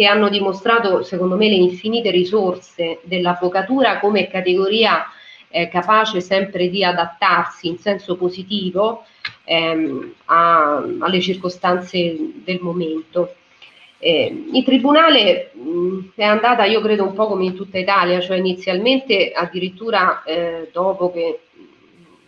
che 0.00 0.06
hanno 0.06 0.30
dimostrato 0.30 1.02
secondo 1.02 1.36
me 1.36 1.50
le 1.50 1.56
infinite 1.56 2.10
risorse 2.10 3.00
dell'avvocatura 3.02 3.98
come 3.98 4.28
categoria 4.28 5.04
eh, 5.50 5.68
capace 5.68 6.22
sempre 6.22 6.70
di 6.70 6.82
adattarsi 6.82 7.68
in 7.68 7.76
senso 7.76 8.16
positivo 8.16 9.04
ehm, 9.44 10.14
a, 10.24 10.82
alle 11.00 11.20
circostanze 11.20 12.16
del 12.42 12.60
momento. 12.62 13.34
Eh, 13.98 14.46
il 14.54 14.64
Tribunale 14.64 15.50
mh, 15.52 16.12
è 16.14 16.24
andata, 16.24 16.64
io 16.64 16.80
credo, 16.80 17.04
un 17.04 17.12
po' 17.12 17.26
come 17.26 17.44
in 17.44 17.54
tutta 17.54 17.76
Italia, 17.76 18.20
cioè 18.20 18.38
inizialmente 18.38 19.32
addirittura 19.32 20.22
eh, 20.22 20.70
dopo 20.72 21.12
che 21.12 21.40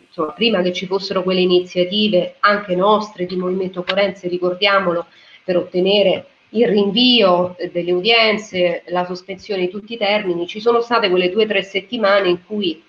insomma, 0.06 0.32
prima 0.32 0.60
che 0.60 0.74
ci 0.74 0.84
fossero 0.84 1.22
quelle 1.22 1.40
iniziative 1.40 2.34
anche 2.40 2.76
nostre 2.76 3.24
di 3.24 3.36
Movimento 3.36 3.82
Forense, 3.82 4.28
ricordiamolo, 4.28 5.06
per 5.42 5.56
ottenere 5.56 6.26
il 6.54 6.68
rinvio 6.68 7.56
delle 7.72 7.92
udienze, 7.92 8.82
la 8.88 9.04
sospensione 9.04 9.62
di 9.62 9.70
tutti 9.70 9.94
i 9.94 9.98
termini, 9.98 10.46
ci 10.46 10.60
sono 10.60 10.80
state 10.80 11.08
quelle 11.08 11.30
due 11.30 11.44
o 11.44 11.46
tre 11.46 11.62
settimane 11.62 12.28
in 12.28 12.44
cui 12.44 12.82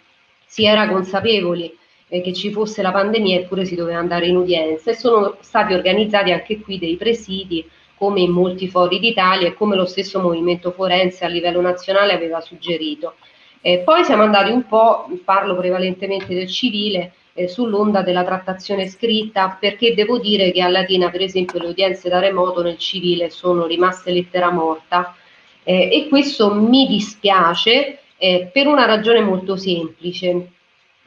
si 0.46 0.66
era 0.66 0.88
consapevoli 0.88 1.76
eh, 2.10 2.22
che 2.22 2.34
ci 2.34 2.52
fosse 2.52 2.82
la 2.82 2.92
pandemia 2.92 3.40
eppure 3.40 3.66
si 3.66 3.76
doveva 3.76 4.00
andare 4.00 4.28
in 4.28 4.36
udienza 4.36 4.92
e 4.92 4.96
sono 4.96 5.38
stati 5.40 5.74
organizzati 5.74 6.32
anche 6.32 6.60
qui 6.60 6.78
dei 6.78 6.96
presidi 6.96 7.68
come 7.96 8.20
in 8.20 8.32
molti 8.32 8.68
fori 8.68 9.00
d'Italia 9.00 9.48
e 9.48 9.54
come 9.54 9.76
lo 9.76 9.86
stesso 9.86 10.20
movimento 10.20 10.72
forense 10.72 11.24
a 11.24 11.30
livello 11.30 11.62
nazionale 11.62 12.14
aveva 12.14 12.42
suggerito. 12.42 13.16
Eh, 13.62 13.80
poi 13.80 14.04
siamo 14.04 14.24
andati 14.24 14.52
un 14.52 14.68
po', 14.68 15.08
parlo 15.24 15.56
prevalentemente 15.56 16.34
del 16.34 16.50
civile, 16.50 17.14
eh, 17.34 17.48
sull'onda 17.48 18.02
della 18.02 18.24
trattazione 18.24 18.88
scritta, 18.88 19.58
perché 19.60 19.94
devo 19.94 20.20
dire 20.20 20.52
che 20.52 20.62
a 20.62 20.68
Latina, 20.68 21.10
per 21.10 21.22
esempio, 21.22 21.60
le 21.60 21.70
udienze 21.70 22.10
da 22.10 22.20
remoto 22.20 22.62
nel 22.62 22.78
civile 22.78 23.30
sono 23.30 23.66
rimaste 23.66 24.12
lettera 24.12 24.52
morta 24.52 25.16
eh, 25.64 25.90
e 25.92 26.08
questo 26.10 26.54
mi 26.54 26.88
dispiace 26.88 28.00
eh, 28.18 28.50
per 28.52 28.68
una 28.68 28.86
ragione 28.86 29.22
molto 29.22 29.56
semplice. 29.56 30.52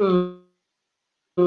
Mm. 0.03 0.35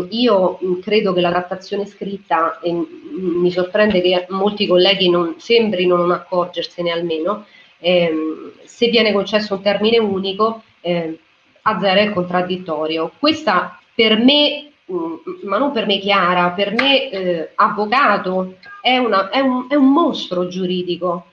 Io 0.09 0.59
credo 0.83 1.13
che 1.13 1.21
la 1.21 1.31
trattazione 1.31 1.87
scritta, 1.87 2.59
e 2.59 2.71
mi 2.71 3.49
sorprende 3.49 4.01
che 4.01 4.27
molti 4.29 4.67
colleghi 4.67 5.09
non 5.09 5.39
sembrino 5.39 5.95
non 5.95 6.11
accorgersene 6.11 6.91
almeno, 6.91 7.47
ehm, 7.79 8.51
se 8.63 8.89
viene 8.89 9.11
concesso 9.11 9.55
un 9.55 9.63
termine 9.63 9.97
unico, 9.97 10.61
eh, 10.81 11.17
azzera 11.63 12.01
il 12.01 12.13
contraddittorio. 12.13 13.11
Questa 13.17 13.78
per 13.99 14.17
me, 14.17 14.71
mm, 14.89 15.15
ma 15.43 15.57
non 15.57 15.73
per 15.73 15.85
me 15.85 15.99
Chiara, 15.99 16.51
per 16.51 16.71
me 16.71 17.09
eh, 17.09 17.51
avvocato 17.55 18.55
è, 18.81 18.97
una, 18.97 19.29
è, 19.29 19.41
un, 19.41 19.65
è, 19.67 19.75
un, 19.75 19.91
mostro 19.91 20.47
giuridico. 20.47 21.25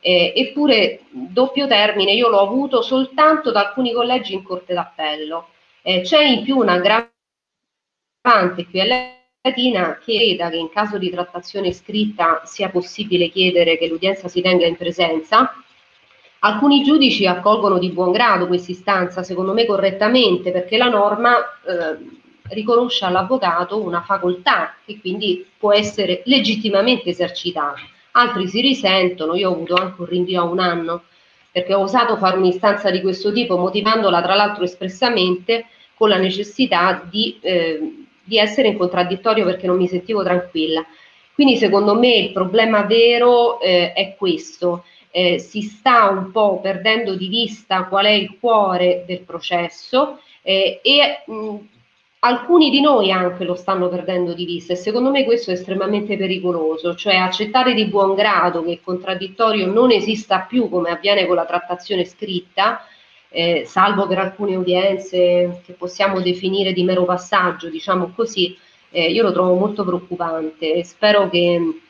Eh, 0.00 0.32
eppure 0.34 1.00
doppio 1.10 1.66
termine 1.66 2.12
io 2.12 2.30
l'ho 2.30 2.40
avuto 2.40 2.80
soltanto 2.80 3.52
da 3.52 3.60
alcuni 3.60 3.92
collegi 3.92 4.32
in 4.32 4.42
corte 4.42 4.72
d'appello. 4.72 5.48
Eh, 5.82 6.00
c'è 6.00 6.22
in 6.22 6.42
più 6.42 6.56
una 6.56 6.72
aggravante 6.72 7.10
qui 8.70 8.80
a 8.80 9.12
Latina 9.42 9.98
che 10.02 10.16
creda 10.16 10.48
che 10.48 10.56
in 10.56 10.70
caso 10.70 10.96
di 10.96 11.10
trattazione 11.10 11.72
scritta 11.72 12.40
sia 12.46 12.70
possibile 12.70 13.28
chiedere 13.28 13.76
che 13.76 13.88
l'udienza 13.88 14.26
si 14.28 14.40
tenga 14.40 14.64
in 14.64 14.76
presenza 14.76 15.52
Alcuni 16.40 16.82
giudici 16.82 17.26
accolgono 17.26 17.78
di 17.78 17.90
buon 17.90 18.12
grado 18.12 18.46
questa 18.46 18.72
istanza, 18.72 19.22
secondo 19.22 19.52
me 19.52 19.66
correttamente, 19.66 20.52
perché 20.52 20.76
la 20.76 20.88
norma 20.88 21.36
eh, 21.38 21.96
riconosce 22.54 23.04
all'avvocato 23.04 23.82
una 23.82 24.02
facoltà 24.02 24.74
che 24.84 24.98
quindi 25.00 25.44
può 25.58 25.72
essere 25.72 26.22
legittimamente 26.26 27.10
esercitata. 27.10 27.80
Altri 28.12 28.48
si 28.48 28.60
risentono, 28.60 29.34
io 29.34 29.50
ho 29.50 29.52
avuto 29.54 29.74
anche 29.74 30.00
un 30.00 30.06
rinvio 30.06 30.40
a 30.40 30.44
un 30.44 30.58
anno 30.58 31.02
perché 31.50 31.72
ho 31.74 31.80
osato 31.80 32.16
fare 32.16 32.36
un'istanza 32.36 32.90
di 32.90 33.00
questo 33.00 33.32
tipo, 33.32 33.56
motivandola 33.56 34.20
tra 34.20 34.34
l'altro 34.34 34.64
espressamente 34.64 35.66
con 35.94 36.10
la 36.10 36.18
necessità 36.18 37.02
di, 37.08 37.38
eh, 37.40 38.04
di 38.22 38.38
essere 38.38 38.68
in 38.68 38.76
contraddittorio 38.76 39.46
perché 39.46 39.66
non 39.66 39.78
mi 39.78 39.88
sentivo 39.88 40.22
tranquilla. 40.22 40.84
Quindi 41.32 41.56
secondo 41.56 41.98
me 41.98 42.14
il 42.14 42.32
problema 42.32 42.82
vero 42.82 43.58
eh, 43.60 43.92
è 43.94 44.14
questo 44.16 44.84
eh, 45.10 45.38
si 45.38 45.62
sta 45.62 46.08
un 46.08 46.30
po' 46.30 46.60
perdendo 46.60 47.14
di 47.14 47.28
vista 47.28 47.84
qual 47.84 48.06
è 48.06 48.10
il 48.10 48.36
cuore 48.38 49.04
del 49.06 49.20
processo 49.20 50.20
eh, 50.42 50.80
e 50.82 51.22
mh, 51.26 51.56
alcuni 52.20 52.70
di 52.70 52.80
noi 52.80 53.12
anche 53.12 53.44
lo 53.44 53.54
stanno 53.54 53.88
perdendo 53.88 54.32
di 54.34 54.44
vista 54.44 54.72
e 54.72 54.76
secondo 54.76 55.10
me 55.10 55.24
questo 55.24 55.50
è 55.50 55.54
estremamente 55.54 56.16
pericoloso, 56.16 56.94
cioè 56.94 57.16
accettare 57.16 57.74
di 57.74 57.86
buon 57.86 58.14
grado 58.14 58.64
che 58.64 58.72
il 58.72 58.80
contraddittorio 58.82 59.66
non 59.66 59.90
esista 59.90 60.40
più 60.40 60.68
come 60.68 60.90
avviene 60.90 61.26
con 61.26 61.36
la 61.36 61.44
trattazione 61.44 62.04
scritta, 62.04 62.84
eh, 63.28 63.64
salvo 63.66 64.06
per 64.06 64.18
alcune 64.18 64.56
udienze 64.56 65.62
che 65.64 65.72
possiamo 65.74 66.20
definire 66.20 66.72
di 66.72 66.84
mero 66.84 67.04
passaggio, 67.04 67.68
diciamo 67.68 68.12
così, 68.14 68.56
eh, 68.90 69.10
io 69.10 69.22
lo 69.22 69.32
trovo 69.32 69.54
molto 69.54 69.84
preoccupante 69.84 70.74
e 70.74 70.84
spero 70.84 71.28
che 71.28 71.80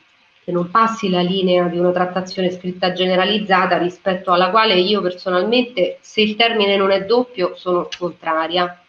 che 0.47 0.53
non 0.53 0.71
passi 0.71 1.09
la 1.09 1.19
linea 1.19 1.67
di 1.67 1.77
una 1.77 1.91
trattazione 1.91 2.51
scritta 2.51 2.93
generalizzata 2.93 3.77
rispetto 3.77 4.31
alla 4.31 4.49
quale 4.49 4.75
io 4.75 5.01
personalmente, 5.01 5.97
se 5.99 6.21
il 6.21 6.37
termine 6.37 6.77
non 6.77 6.89
è 6.89 7.03
doppio, 7.03 7.53
sono 7.57 7.89
contraria. 7.97 8.81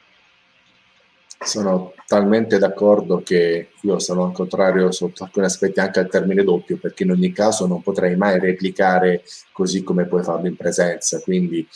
Sono 1.40 1.94
talmente 2.07 2.59
d'accordo 2.59 3.22
che 3.22 3.68
io 3.81 3.98
sono 4.01 4.24
al 4.24 4.33
contrario 4.33 4.90
sotto 4.90 5.22
alcuni 5.22 5.46
aspetti 5.46 5.79
anche 5.79 6.01
al 6.01 6.09
termine 6.09 6.42
doppio, 6.42 6.79
perché 6.79 7.05
in 7.05 7.12
ogni 7.12 7.33
caso 7.33 7.66
non 7.66 7.81
potrei 7.81 8.16
mai 8.16 8.40
replicare 8.40 9.22
così 9.53 9.83
come 9.85 10.07
puoi 10.07 10.24
farlo 10.24 10.48
in 10.48 10.57
presenza. 10.57 11.20
Quindi 11.20 11.66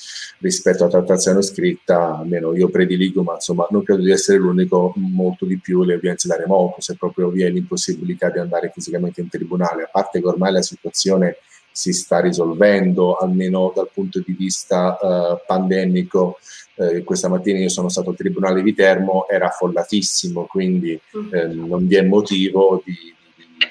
rispetto 0.40 0.83
alla 0.83 0.92
trattazione 0.92 1.42
scritta, 1.42 2.18
almeno 2.18 2.55
io 2.57 2.68
prediligo, 2.70 3.22
ma 3.22 3.35
insomma 3.35 3.66
non 3.70 3.85
credo 3.85 4.03
di 4.03 4.11
essere 4.11 4.38
l'unico, 4.38 4.92
molto 4.96 5.44
di 5.44 5.59
più 5.59 5.85
le 5.85 5.94
udienze 5.94 6.27
da 6.27 6.37
remoto, 6.37 6.81
se 6.81 6.96
proprio 6.96 7.29
vi 7.29 7.42
è 7.44 7.48
l'impossibilità 7.48 8.31
di 8.31 8.40
andare 8.40 8.72
fisicamente 8.75 9.20
in 9.20 9.29
tribunale, 9.29 9.85
a 9.85 9.90
parte 9.90 10.20
che 10.20 10.27
ormai 10.27 10.53
la 10.53 10.62
situazione 10.62 11.37
si 11.72 11.92
sta 11.92 12.20
risolvendo, 12.20 13.16
almeno 13.16 13.72
dal 13.75 13.88
punto 13.92 14.20
di 14.25 14.33
vista 14.33 14.98
uh, 15.01 15.38
pandemico. 15.46 16.38
Eh, 16.75 17.05
questa 17.05 17.29
mattina 17.29 17.59
io 17.59 17.69
sono 17.69 17.89
stato 17.89 18.11
al 18.11 18.17
Tribunale 18.17 18.63
di 18.63 18.75
Termo, 18.75 19.29
era 19.29 19.47
affollatissimo, 19.47 20.45
quindi 20.47 20.99
eh, 21.33 21.47
non 21.47 21.87
vi 21.87 21.97
è 21.97 22.03
motivo 22.03 22.83
di, 22.85 22.95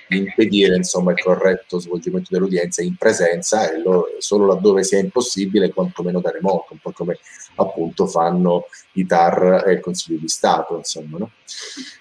di 0.08 0.18
impedire 0.18 0.76
insomma, 0.76 1.12
il 1.12 1.22
corretto 1.22 1.80
svolgimento 1.80 2.30
dell'udienza 2.32 2.84
in 2.84 2.96
presenza 2.96 3.72
e 3.72 3.80
lo, 3.80 4.06
solo 4.20 4.46
laddove 4.46 4.84
sia 4.84 5.00
impossibile, 5.00 5.74
quantomeno 5.74 6.20
da 6.20 6.32
remoto, 6.32 6.74
un 6.74 6.80
po' 6.80 6.92
come 6.92 7.18
appunto 7.56 8.06
fanno 8.06 8.66
i 8.94 9.06
TAR 9.06 9.64
e 9.66 9.74
il 9.74 9.80
Consiglio 9.80 10.20
di 10.20 10.28
Stato. 10.28 10.78
Insomma, 10.78 11.18
no? 11.18 11.32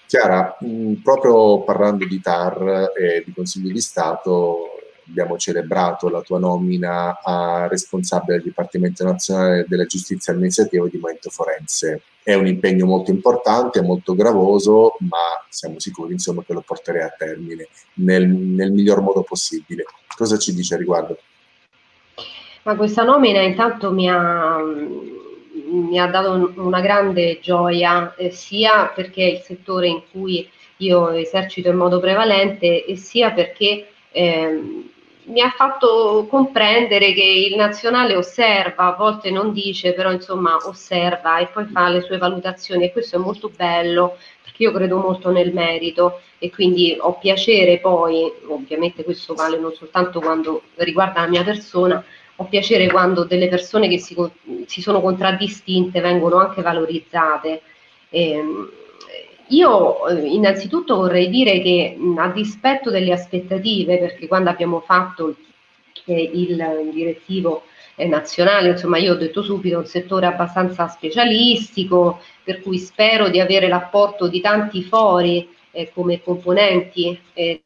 Chiara, 0.05 0.57
mh, 0.59 0.95
proprio 1.03 1.63
parlando 1.63 2.05
di 2.05 2.21
TAR 2.21 2.91
e 2.95 3.23
di 3.25 3.33
Consiglio 3.33 3.71
di 3.71 3.81
Stato, 3.81 4.80
abbiamo 5.07 5.37
celebrato 5.37 6.09
la 6.09 6.21
tua 6.21 6.39
nomina 6.39 7.19
a 7.21 7.67
responsabile 7.67 8.35
del 8.35 8.43
Dipartimento 8.43 9.03
Nazionale 9.03 9.65
della 9.67 9.85
Giustizia 9.85 10.33
Amministrativa 10.33 10.87
di 10.87 10.97
Movimento 10.97 11.29
Forense. 11.29 12.03
È 12.23 12.33
un 12.33 12.47
impegno 12.47 12.85
molto 12.85 13.11
importante, 13.11 13.81
molto 13.81 14.13
gravoso, 14.13 14.95
ma 14.99 15.17
siamo 15.49 15.79
sicuri 15.79 16.13
insomma, 16.13 16.43
che 16.43 16.53
lo 16.53 16.61
porterei 16.61 17.01
a 17.01 17.13
termine 17.17 17.67
nel, 17.95 18.27
nel 18.27 18.71
miglior 18.71 19.01
modo 19.01 19.23
possibile. 19.23 19.85
Cosa 20.15 20.37
ci 20.37 20.53
dice 20.53 20.75
a 20.75 20.77
riguardo? 20.77 21.17
Ma 22.63 22.75
questa 22.75 23.03
nomina 23.03 23.41
intanto 23.41 23.91
mi 23.91 24.07
ha, 24.07 24.57
mi 25.71 25.99
ha 25.99 26.05
dato 26.05 26.53
una 26.57 26.79
grande 26.79 27.39
gioia, 27.41 28.13
eh, 28.15 28.29
sia 28.29 28.91
perché 28.93 29.23
è 29.23 29.31
il 29.31 29.39
settore 29.39 29.87
in 29.87 30.03
cui 30.11 30.47
io 30.77 31.09
esercito 31.09 31.69
in 31.69 31.77
modo 31.77 31.99
prevalente 31.99 32.85
e 32.85 32.95
sia 32.95 33.31
perché 33.31 33.87
eh, 34.11 34.90
mi 35.31 35.41
ha 35.41 35.49
fatto 35.49 36.27
comprendere 36.29 37.13
che 37.13 37.23
il 37.23 37.55
nazionale 37.55 38.15
osserva, 38.15 38.93
a 38.93 38.95
volte 38.95 39.31
non 39.31 39.53
dice, 39.53 39.93
però 39.93 40.11
insomma 40.11 40.57
osserva 40.65 41.39
e 41.39 41.47
poi 41.47 41.65
fa 41.65 41.87
le 41.89 42.01
sue 42.01 42.17
valutazioni 42.17 42.83
e 42.85 42.91
questo 42.91 43.15
è 43.15 43.19
molto 43.19 43.49
bello 43.49 44.17
perché 44.43 44.63
io 44.63 44.71
credo 44.73 44.97
molto 44.97 45.31
nel 45.31 45.53
merito 45.53 46.21
e 46.37 46.49
quindi 46.49 46.97
ho 46.99 47.17
piacere 47.17 47.79
poi, 47.79 48.31
ovviamente 48.47 49.03
questo 49.03 49.33
vale 49.33 49.57
non 49.57 49.73
soltanto 49.73 50.19
quando 50.19 50.63
riguarda 50.75 51.21
la 51.21 51.27
mia 51.27 51.43
persona, 51.43 52.03
ho 52.35 52.45
piacere 52.45 52.87
quando 52.87 53.23
delle 53.23 53.47
persone 53.47 53.87
che 53.87 53.99
si, 53.99 54.15
si 54.65 54.81
sono 54.81 54.99
contraddistinte 54.99 56.01
vengono 56.01 56.37
anche 56.37 56.61
valorizzate. 56.61 57.61
Eh, 58.09 58.43
io 59.51 60.07
eh, 60.07 60.27
innanzitutto 60.27 60.95
vorrei 60.95 61.29
dire 61.29 61.61
che 61.61 61.97
a 62.17 62.29
dispetto 62.29 62.89
delle 62.89 63.13
aspettative, 63.13 63.97
perché 63.97 64.27
quando 64.27 64.49
abbiamo 64.49 64.79
fatto 64.81 65.35
il 66.05 66.89
direttivo 66.91 67.63
eh, 67.95 68.05
nazionale, 68.05 68.69
insomma 68.69 68.97
io 68.97 69.13
ho 69.13 69.17
detto 69.17 69.43
subito, 69.43 69.77
un 69.77 69.85
settore 69.85 70.25
abbastanza 70.25 70.87
specialistico, 70.87 72.19
per 72.43 72.61
cui 72.61 72.77
spero 72.77 73.29
di 73.29 73.39
avere 73.39 73.67
l'apporto 73.67 74.27
di 74.27 74.41
tanti 74.41 74.83
fori 74.83 75.47
eh, 75.71 75.91
come 75.93 76.21
componenti 76.21 77.19
eh, 77.33 77.61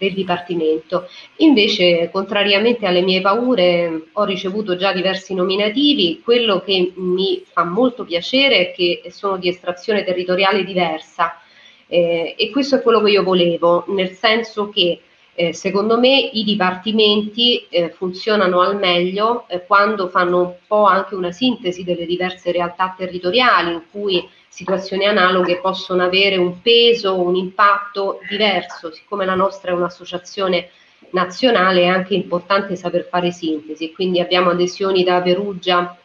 del 0.00 0.14
Dipartimento. 0.14 1.06
Invece, 1.36 2.08
contrariamente 2.10 2.86
alle 2.86 3.02
mie 3.02 3.20
paure, 3.20 4.06
ho 4.10 4.24
ricevuto 4.24 4.74
già 4.76 4.94
diversi 4.94 5.34
nominativi. 5.34 6.22
Quello 6.24 6.60
che 6.60 6.92
mi 6.96 7.42
fa 7.46 7.64
molto 7.64 8.04
piacere 8.04 8.70
è 8.70 8.72
che 8.72 9.02
sono 9.10 9.36
di 9.36 9.48
estrazione 9.48 10.02
territoriale 10.02 10.64
diversa 10.64 11.38
eh, 11.86 12.34
e 12.38 12.50
questo 12.50 12.76
è 12.76 12.82
quello 12.82 13.02
che 13.02 13.10
io 13.10 13.22
volevo, 13.22 13.84
nel 13.88 14.12
senso 14.12 14.70
che 14.70 15.00
eh, 15.34 15.52
secondo 15.52 15.98
me 15.98 16.18
i 16.18 16.44
dipartimenti 16.44 17.66
eh, 17.68 17.90
funzionano 17.90 18.60
al 18.60 18.76
meglio 18.76 19.46
eh, 19.48 19.64
quando 19.66 20.08
fanno 20.08 20.40
un 20.40 20.52
po' 20.66 20.84
anche 20.84 21.14
una 21.14 21.32
sintesi 21.32 21.84
delle 21.84 22.06
diverse 22.06 22.52
realtà 22.52 22.94
territoriali 22.96 23.72
in 23.72 23.82
cui 23.90 24.26
situazioni 24.50 25.06
analoghe 25.06 25.60
possono 25.60 26.02
avere 26.02 26.36
un 26.36 26.60
peso, 26.60 27.18
un 27.18 27.36
impatto 27.36 28.18
diverso. 28.28 28.90
Siccome 28.90 29.24
la 29.24 29.36
nostra 29.36 29.70
è 29.70 29.74
un'associazione 29.74 30.70
nazionale 31.12 31.82
è 31.82 31.86
anche 31.86 32.14
importante 32.14 32.76
saper 32.76 33.06
fare 33.08 33.30
sintesi, 33.30 33.92
quindi 33.92 34.20
abbiamo 34.20 34.50
adesioni 34.50 35.02
da 35.04 35.22
Perugia, 35.22 35.96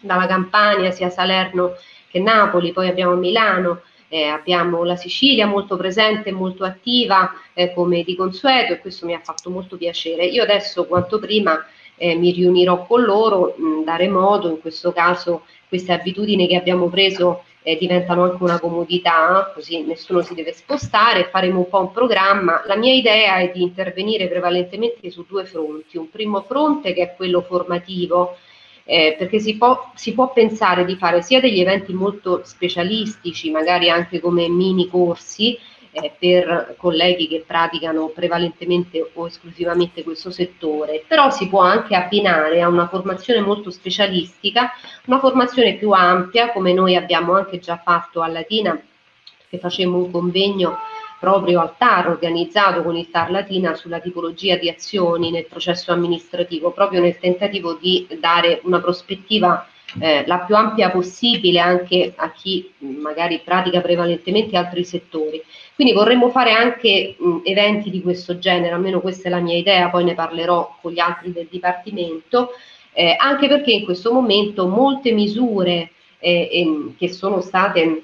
dalla 0.00 0.26
Campania, 0.26 0.90
sia 0.90 1.08
Salerno 1.08 1.74
che 2.08 2.18
Napoli, 2.18 2.72
poi 2.72 2.88
abbiamo 2.88 3.14
Milano, 3.14 3.82
eh, 4.08 4.24
abbiamo 4.24 4.84
la 4.84 4.96
Sicilia 4.96 5.46
molto 5.46 5.76
presente, 5.76 6.32
molto 6.32 6.64
attiva 6.64 7.32
eh, 7.54 7.72
come 7.72 8.02
di 8.02 8.14
consueto 8.14 8.72
e 8.72 8.78
questo 8.78 9.06
mi 9.06 9.14
ha 9.14 9.20
fatto 9.22 9.48
molto 9.48 9.76
piacere. 9.76 10.26
Io 10.26 10.42
adesso 10.42 10.86
quanto 10.86 11.18
prima 11.18 11.64
eh, 11.96 12.14
mi 12.16 12.32
riunirò 12.32 12.84
con 12.84 13.02
loro 13.02 13.54
mh, 13.56 13.84
da 13.84 13.96
remoto, 13.96 14.48
in 14.48 14.60
questo 14.60 14.92
caso 14.92 15.44
queste 15.68 15.92
abitudini 15.92 16.46
che 16.46 16.56
abbiamo 16.56 16.88
preso 16.88 17.44
eh, 17.62 17.76
diventano 17.76 18.24
anche 18.24 18.42
una 18.42 18.58
comodità, 18.58 19.52
così 19.54 19.82
nessuno 19.82 20.22
si 20.22 20.34
deve 20.34 20.52
spostare, 20.52 21.28
faremo 21.30 21.58
un 21.58 21.68
po' 21.68 21.80
un 21.80 21.92
programma. 21.92 22.62
La 22.66 22.76
mia 22.76 22.92
idea 22.92 23.36
è 23.36 23.50
di 23.52 23.62
intervenire 23.62 24.28
prevalentemente 24.28 25.10
su 25.10 25.24
due 25.28 25.44
fronti. 25.44 25.96
Un 25.96 26.10
primo 26.10 26.42
fronte 26.42 26.92
che 26.92 27.02
è 27.02 27.14
quello 27.16 27.40
formativo, 27.42 28.36
eh, 28.84 29.14
perché 29.16 29.38
si 29.38 29.56
può, 29.56 29.92
si 29.94 30.12
può, 30.12 30.32
pensare 30.32 30.84
di 30.84 30.96
fare 30.96 31.22
sia 31.22 31.40
degli 31.40 31.60
eventi 31.60 31.92
molto 31.92 32.42
specialistici, 32.44 33.50
magari 33.50 33.88
anche 33.88 34.20
come 34.20 34.48
mini 34.48 34.88
corsi, 34.88 35.56
eh, 35.92 36.12
per 36.18 36.74
colleghi 36.78 37.28
che 37.28 37.44
praticano 37.46 38.08
prevalentemente 38.08 39.10
o 39.12 39.26
esclusivamente 39.26 40.02
questo 40.02 40.30
settore, 40.30 41.04
però 41.06 41.30
si 41.30 41.48
può 41.48 41.60
anche 41.60 41.94
abbinare 41.94 42.62
a 42.62 42.68
una 42.68 42.88
formazione 42.88 43.40
molto 43.40 43.70
specialistica, 43.70 44.72
una 45.06 45.18
formazione 45.18 45.76
più 45.76 45.90
ampia, 45.90 46.50
come 46.50 46.72
noi 46.72 46.96
abbiamo 46.96 47.34
anche 47.34 47.58
già 47.58 47.76
fatto 47.76 48.22
a 48.22 48.28
Latina, 48.28 48.80
che 49.48 49.58
facemmo 49.58 49.98
un 49.98 50.10
convegno 50.10 50.78
proprio 51.20 51.60
al 51.60 51.76
TAR 51.76 52.08
organizzato 52.08 52.82
con 52.82 52.96
il 52.96 53.08
TAR 53.08 53.30
Latina 53.30 53.74
sulla 53.74 54.00
tipologia 54.00 54.56
di 54.56 54.68
azioni 54.68 55.30
nel 55.30 55.46
processo 55.46 55.92
amministrativo, 55.92 56.72
proprio 56.72 57.00
nel 57.00 57.18
tentativo 57.18 57.74
di 57.74 58.08
dare 58.18 58.60
una 58.64 58.80
prospettiva 58.80 59.66
eh, 60.00 60.24
la 60.26 60.38
più 60.38 60.56
ampia 60.56 60.90
possibile 60.90 61.58
anche 61.58 62.12
a 62.16 62.30
chi 62.30 62.72
magari 62.78 63.40
pratica 63.44 63.80
prevalentemente 63.80 64.56
altri 64.56 64.84
settori. 64.84 65.42
Quindi 65.74 65.92
vorremmo 65.92 66.30
fare 66.30 66.52
anche 66.52 67.16
mh, 67.18 67.40
eventi 67.44 67.90
di 67.90 68.00
questo 68.00 68.38
genere, 68.38 68.74
almeno 68.74 69.00
questa 69.00 69.28
è 69.28 69.30
la 69.30 69.40
mia 69.40 69.56
idea, 69.56 69.90
poi 69.90 70.04
ne 70.04 70.14
parlerò 70.14 70.78
con 70.80 70.92
gli 70.92 71.00
altri 71.00 71.32
del 71.32 71.48
Dipartimento, 71.50 72.50
eh, 72.92 73.14
anche 73.18 73.48
perché 73.48 73.72
in 73.72 73.84
questo 73.84 74.12
momento 74.12 74.66
molte 74.66 75.12
misure 75.12 75.90
eh, 76.18 76.48
eh, 76.52 76.94
che 76.96 77.08
sono 77.08 77.40
state 77.40 78.02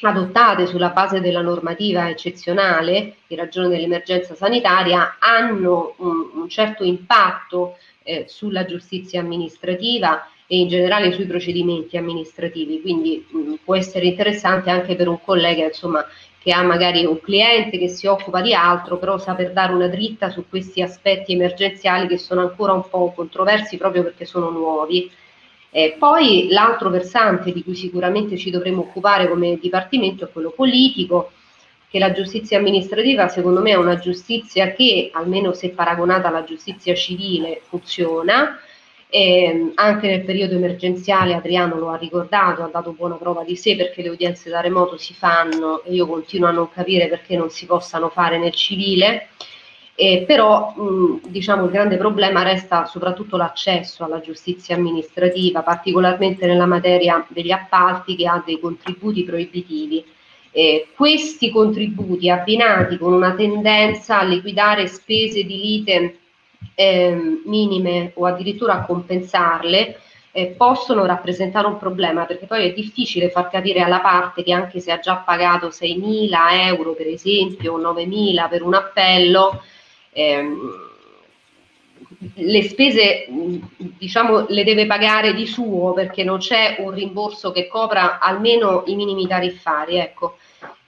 adottate 0.00 0.66
sulla 0.66 0.88
base 0.88 1.20
della 1.20 1.42
normativa 1.42 2.08
eccezionale 2.08 3.16
in 3.26 3.36
ragione 3.36 3.68
dell'emergenza 3.68 4.34
sanitaria 4.34 5.16
hanno 5.18 5.94
un, 5.98 6.30
un 6.34 6.48
certo 6.48 6.84
impatto 6.84 7.76
eh, 8.02 8.24
sulla 8.26 8.64
giustizia 8.64 9.20
amministrativa 9.20 10.26
e 10.52 10.56
in 10.56 10.66
generale 10.66 11.12
sui 11.12 11.26
procedimenti 11.26 11.96
amministrativi, 11.96 12.80
quindi 12.80 13.24
mh, 13.30 13.54
può 13.64 13.76
essere 13.76 14.06
interessante 14.06 14.68
anche 14.68 14.96
per 14.96 15.06
un 15.06 15.20
collega 15.22 15.64
insomma, 15.64 16.04
che 16.42 16.52
ha 16.52 16.62
magari 16.62 17.04
un 17.04 17.20
cliente 17.20 17.78
che 17.78 17.86
si 17.86 18.08
occupa 18.08 18.40
di 18.40 18.52
altro, 18.52 18.98
però 18.98 19.16
saper 19.16 19.52
dare 19.52 19.72
una 19.72 19.86
dritta 19.86 20.30
su 20.30 20.46
questi 20.48 20.82
aspetti 20.82 21.34
emergenziali 21.34 22.08
che 22.08 22.18
sono 22.18 22.40
ancora 22.40 22.72
un 22.72 22.88
po' 22.88 23.12
controversi 23.14 23.76
proprio 23.76 24.02
perché 24.02 24.24
sono 24.24 24.50
nuovi 24.50 25.08
eh, 25.72 25.94
poi 25.98 26.48
l'altro 26.50 26.90
versante 26.90 27.52
di 27.52 27.62
cui 27.62 27.76
sicuramente 27.76 28.36
ci 28.36 28.50
dovremo 28.50 28.82
occupare 28.82 29.28
come 29.28 29.56
Dipartimento 29.60 30.24
è 30.24 30.30
quello 30.30 30.50
politico, 30.50 31.30
che 31.88 31.98
la 31.98 32.12
giustizia 32.12 32.58
amministrativa 32.58 33.28
secondo 33.28 33.60
me 33.60 33.70
è 33.70 33.76
una 33.76 33.98
giustizia 33.98 34.72
che, 34.72 35.10
almeno 35.12 35.52
se 35.52 35.70
paragonata 35.70 36.28
alla 36.28 36.44
giustizia 36.44 36.94
civile, 36.94 37.62
funziona. 37.68 38.58
Eh, 39.12 39.72
anche 39.74 40.06
nel 40.06 40.22
periodo 40.22 40.54
emergenziale 40.54 41.34
Adriano 41.34 41.76
lo 41.76 41.90
ha 41.90 41.96
ricordato, 41.96 42.62
ha 42.62 42.70
dato 42.72 42.92
buona 42.92 43.16
prova 43.16 43.42
di 43.42 43.56
sé 43.56 43.74
perché 43.74 44.02
le 44.02 44.08
udienze 44.10 44.48
da 44.50 44.60
remoto 44.60 44.96
si 44.96 45.14
fanno 45.14 45.82
e 45.82 45.92
io 45.92 46.06
continuo 46.06 46.48
a 46.48 46.52
non 46.52 46.70
capire 46.70 47.08
perché 47.08 47.36
non 47.36 47.50
si 47.50 47.66
possano 47.66 48.08
fare 48.08 48.38
nel 48.38 48.52
civile. 48.52 49.30
Eh, 49.96 50.24
però 50.26 50.72
mh, 50.76 51.28
diciamo 51.28 51.64
il 51.64 51.72
grande 51.72 51.96
problema 51.96 52.42
resta 52.42 52.86
soprattutto 52.86 53.36
l'accesso 53.36 54.04
alla 54.04 54.20
giustizia 54.20 54.76
amministrativa, 54.76 55.62
particolarmente 55.62 56.46
nella 56.46 56.66
materia 56.66 57.26
degli 57.28 57.50
appalti 57.50 58.14
che 58.14 58.28
ha 58.28 58.42
dei 58.46 58.60
contributi 58.60 59.24
proibitivi. 59.24 60.04
Eh, 60.52 60.88
questi 60.94 61.50
contributi 61.50 62.30
abbinati 62.30 62.96
con 62.96 63.12
una 63.12 63.34
tendenza 63.34 64.20
a 64.20 64.24
liquidare 64.24 64.86
spese 64.86 65.44
di 65.44 65.60
lite 65.60 66.18
eh, 66.80 67.42
minime 67.44 68.12
o 68.14 68.24
addirittura 68.24 68.80
compensarle 68.80 70.00
eh, 70.32 70.46
possono 70.56 71.04
rappresentare 71.04 71.66
un 71.66 71.76
problema 71.76 72.24
perché 72.24 72.46
poi 72.46 72.70
è 72.70 72.72
difficile 72.72 73.28
far 73.28 73.50
capire 73.50 73.80
alla 73.80 74.00
parte 74.00 74.42
che 74.42 74.54
anche 74.54 74.80
se 74.80 74.90
ha 74.90 74.98
già 74.98 75.16
pagato 75.16 75.68
6.000 75.68 76.30
euro 76.68 76.94
per 76.94 77.08
esempio 77.08 77.74
o 77.74 77.78
9.000 77.78 78.48
per 78.48 78.62
un 78.62 78.72
appello 78.72 79.62
ehm, 80.12 80.88
le 82.34 82.62
spese 82.62 83.26
diciamo 83.28 84.46
le 84.48 84.64
deve 84.64 84.86
pagare 84.86 85.34
di 85.34 85.46
suo 85.46 85.92
perché 85.92 86.24
non 86.24 86.38
c'è 86.38 86.76
un 86.78 86.92
rimborso 86.92 87.52
che 87.52 87.66
copra 87.66 88.18
almeno 88.20 88.84
i 88.86 88.94
minimi 88.94 89.26
tariffari 89.26 89.96
ecco 89.96 90.38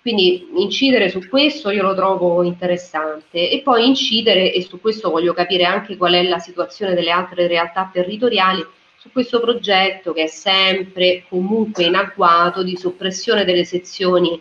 quindi 0.03 0.49
incidere 0.57 1.09
su 1.09 1.29
questo 1.29 1.71
io 1.71 1.85
lo 1.85 1.95
trovo 1.95 2.43
interessante. 2.43 3.49
E 3.49 3.63
poi 3.63 3.87
incidere 3.87 4.53
e 4.53 4.61
su 4.63 4.81
questo 4.81 5.11
voglio 5.11 5.33
capire 5.33 5.65
anche 5.65 5.97
qual 5.97 6.15
è 6.15 6.23
la 6.25 6.41
situazione 6.41 6.95
delle 6.95 7.13
altre 7.13 7.47
realtà 7.47 7.89
territoriali 7.91 8.67
su 8.97 9.11
questo 9.13 9.41
progetto 9.41 10.13
che 10.13 10.25
è 10.25 10.27
sempre 10.27 11.25
comunque 11.29 11.85
in 11.85 11.95
agguato 11.95 12.63
di 12.63 12.77
soppressione 12.77 13.45
delle 13.45 13.65
sezioni 13.65 14.41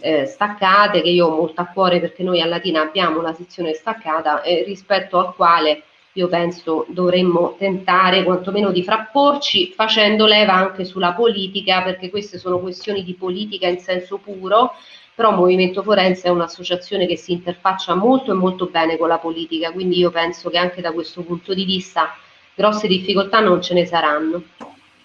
eh, 0.00 0.26
staccate 0.26 1.02
che 1.02 1.08
io 1.10 1.26
ho 1.26 1.36
molto 1.36 1.60
a 1.60 1.66
cuore 1.66 2.00
perché 2.00 2.22
noi 2.22 2.40
a 2.40 2.46
Latina 2.46 2.82
abbiamo 2.82 3.18
una 3.18 3.34
sezione 3.34 3.72
staccata 3.72 4.42
eh, 4.42 4.64
rispetto 4.64 5.18
al 5.18 5.34
quale 5.34 5.84
io 6.14 6.28
penso 6.28 6.84
dovremmo 6.88 7.54
tentare 7.58 8.22
quantomeno 8.22 8.70
di 8.70 8.82
frapporci 8.82 9.72
facendo 9.74 10.26
leva 10.26 10.54
anche 10.54 10.84
sulla 10.84 11.12
politica 11.12 11.82
perché 11.82 12.10
queste 12.10 12.38
sono 12.38 12.58
questioni 12.58 13.02
di 13.04 13.14
politica 13.14 13.66
in 13.66 13.78
senso 13.78 14.18
puro 14.18 14.72
però 15.14 15.32
Movimento 15.32 15.82
Forense 15.82 16.28
è 16.28 16.30
un'associazione 16.30 17.06
che 17.06 17.16
si 17.16 17.32
interfaccia 17.32 17.94
molto 17.94 18.30
e 18.30 18.34
molto 18.34 18.66
bene 18.66 18.96
con 18.96 19.08
la 19.08 19.18
politica 19.18 19.72
quindi 19.72 19.98
io 19.98 20.10
penso 20.10 20.50
che 20.50 20.58
anche 20.58 20.80
da 20.80 20.92
questo 20.92 21.22
punto 21.22 21.54
di 21.54 21.64
vista 21.64 22.14
grosse 22.54 22.86
difficoltà 22.86 23.40
non 23.40 23.62
ce 23.62 23.74
ne 23.74 23.86
saranno. 23.86 24.42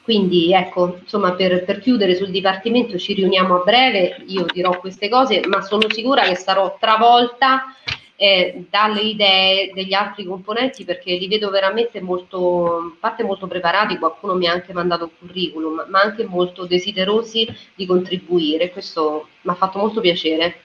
Quindi 0.03 0.53
ecco, 0.53 0.99
insomma, 1.01 1.33
per, 1.33 1.65
per, 1.65 1.79
chiudere 1.79 2.15
sul 2.15 2.29
Dipartimento 2.29 2.97
ci 2.97 3.13
riuniamo 3.13 3.59
a 3.59 3.63
breve, 3.63 4.23
io 4.27 4.45
dirò 4.53 4.79
queste 4.79 5.09
cose, 5.09 5.41
ma 5.47 5.61
sono 5.61 5.85
sicura 5.89 6.23
che 6.23 6.35
sarò 6.35 6.77
travolta 6.79 7.75
eh, 8.19 8.65
dalle 8.69 9.01
idee 9.01 9.71
degli 9.73 9.93
altri 9.93 10.25
componenti 10.25 10.83
perché 10.83 11.15
li 11.15 11.27
vedo 11.27 11.51
veramente 11.51 12.01
molto, 12.01 12.97
parte 12.99 13.23
molto 13.23 13.45
preparati, 13.45 13.99
qualcuno 13.99 14.33
mi 14.33 14.47
ha 14.47 14.51
anche 14.51 14.73
mandato 14.73 15.03
un 15.03 15.11
curriculum, 15.19 15.85
ma 15.87 16.01
anche 16.01 16.25
molto 16.25 16.65
desiderosi 16.65 17.47
di 17.75 17.85
contribuire. 17.85 18.71
Questo 18.71 19.27
mi 19.41 19.51
ha 19.51 19.55
fatto 19.55 19.77
molto 19.77 20.01
piacere. 20.01 20.61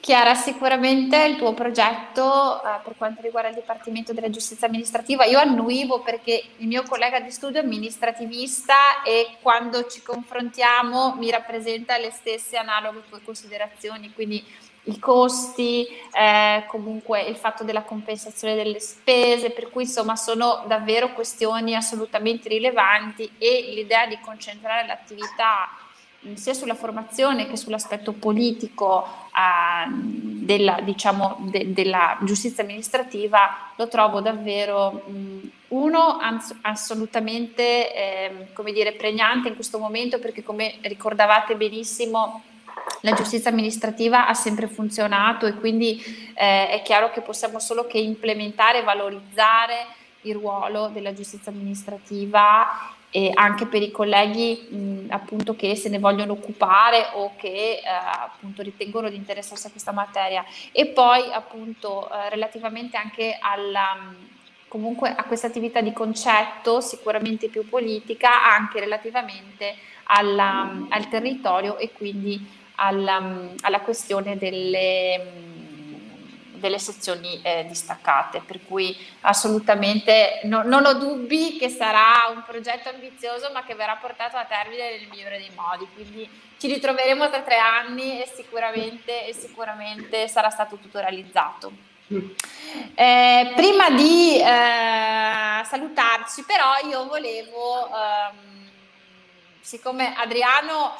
Chiara, 0.00 0.34
sicuramente 0.34 1.22
il 1.26 1.36
tuo 1.36 1.54
progetto 1.54 2.60
eh, 2.60 2.80
per 2.82 2.94
quanto 2.96 3.20
riguarda 3.22 3.50
il 3.50 3.54
Dipartimento 3.54 4.12
della 4.12 4.30
Giustizia 4.30 4.66
Amministrativa, 4.66 5.24
io 5.26 5.38
annuivo 5.38 6.00
perché 6.00 6.42
il 6.56 6.66
mio 6.66 6.82
collega 6.82 7.20
di 7.20 7.30
studio 7.30 7.60
è 7.60 7.62
amministrativista 7.62 9.02
e 9.04 9.36
quando 9.40 9.86
ci 9.86 10.02
confrontiamo 10.02 11.14
mi 11.16 11.30
rappresenta 11.30 11.98
le 11.98 12.10
stesse 12.10 12.56
analoghe 12.56 13.02
tue 13.08 13.20
considerazioni, 13.22 14.10
quindi 14.12 14.44
i 14.84 14.98
costi, 14.98 15.86
eh, 16.12 16.64
comunque 16.66 17.22
il 17.22 17.36
fatto 17.36 17.62
della 17.62 17.82
compensazione 17.82 18.56
delle 18.56 18.80
spese, 18.80 19.50
per 19.50 19.70
cui 19.70 19.82
insomma 19.82 20.16
sono 20.16 20.64
davvero 20.66 21.12
questioni 21.12 21.76
assolutamente 21.76 22.48
rilevanti 22.48 23.30
e 23.38 23.70
l'idea 23.74 24.06
di 24.06 24.18
concentrare 24.20 24.86
l'attività 24.86 25.68
sia 26.34 26.54
sulla 26.54 26.74
formazione 26.74 27.48
che 27.48 27.56
sull'aspetto 27.56 28.12
politico 28.12 29.04
eh, 29.34 29.90
della, 29.90 30.80
diciamo, 30.80 31.38
de, 31.50 31.72
della, 31.72 32.18
giustizia 32.22 32.62
amministrativa 32.62 33.72
lo 33.76 33.88
trovo 33.88 34.20
davvero 34.20 35.02
mh, 35.06 35.50
uno 35.68 36.18
ans- 36.18 36.56
assolutamente 36.62 37.94
eh, 37.94 38.46
come 38.52 38.72
dire, 38.72 38.92
pregnante 38.92 39.48
in 39.48 39.54
questo 39.54 39.78
momento 39.78 40.18
perché 40.18 40.42
come 40.42 40.76
ricordavate 40.82 41.56
benissimo 41.56 42.42
la 43.02 43.12
giustizia 43.12 43.50
amministrativa 43.50 44.26
ha 44.28 44.34
sempre 44.34 44.68
funzionato 44.68 45.46
e 45.46 45.54
quindi 45.54 46.02
eh, 46.34 46.68
è 46.68 46.82
chiaro 46.82 47.10
che 47.10 47.20
possiamo 47.20 47.58
solo 47.58 47.86
che 47.86 47.98
implementare 47.98 48.80
e 48.80 48.84
valorizzare 48.84 49.86
il 50.22 50.34
ruolo 50.34 50.88
della 50.88 51.12
giustizia 51.12 51.50
amministrativa 51.50 52.94
e 53.10 53.30
anche 53.34 53.66
per 53.66 53.82
i 53.82 53.90
colleghi 53.90 54.68
mh, 54.70 55.06
appunto 55.10 55.54
che 55.54 55.74
se 55.74 55.88
ne 55.88 55.98
vogliono 55.98 56.32
occupare 56.32 57.08
o 57.14 57.32
che 57.36 57.80
eh, 57.82 57.82
appunto 57.84 58.62
ritengono 58.62 59.10
di 59.10 59.16
interessarsi 59.16 59.66
a 59.66 59.70
questa 59.70 59.92
materia. 59.92 60.44
E 60.70 60.86
poi 60.86 61.30
appunto 61.32 62.08
eh, 62.10 62.30
relativamente 62.30 62.96
anche 62.96 63.36
alla 63.38 64.30
comunque 64.68 65.14
a 65.14 65.24
questa 65.24 65.48
attività 65.48 65.82
di 65.82 65.92
concetto 65.92 66.80
sicuramente 66.80 67.48
più 67.48 67.68
politica 67.68 68.54
anche 68.54 68.80
relativamente 68.80 69.74
alla, 70.04 70.86
al 70.88 71.08
territorio 71.10 71.76
e 71.76 71.92
quindi 71.92 72.60
alla, 72.82 73.22
alla 73.60 73.80
questione 73.80 74.36
delle 74.36 75.50
delle 76.62 76.78
sezioni 76.78 77.40
eh, 77.42 77.66
distaccate, 77.66 78.40
per 78.46 78.60
cui 78.64 78.96
assolutamente 79.22 80.40
no, 80.44 80.62
non 80.62 80.86
ho 80.86 80.94
dubbi 80.94 81.58
che 81.58 81.68
sarà 81.68 82.30
un 82.32 82.44
progetto 82.46 82.88
ambizioso 82.88 83.50
ma 83.52 83.64
che 83.64 83.74
verrà 83.74 83.96
portato 83.96 84.36
a 84.36 84.44
termine 84.44 84.96
nel 84.96 85.08
migliore 85.10 85.38
dei 85.38 85.50
modi, 85.56 85.88
quindi 85.92 86.30
ci 86.58 86.68
ritroveremo 86.68 87.28
tra 87.28 87.40
tre 87.40 87.58
anni 87.58 88.22
e 88.22 88.30
sicuramente, 88.32 89.26
e 89.26 89.34
sicuramente 89.34 90.28
sarà 90.28 90.48
stato 90.50 90.76
tutto 90.76 91.00
realizzato. 91.00 91.72
Eh, 92.94 93.52
prima 93.56 93.90
di 93.90 94.38
eh, 94.38 95.64
salutarci 95.64 96.44
però 96.44 96.74
io 96.88 97.06
volevo, 97.06 97.88
ehm, 97.88 98.70
siccome 99.60 100.14
Adriano 100.16 100.94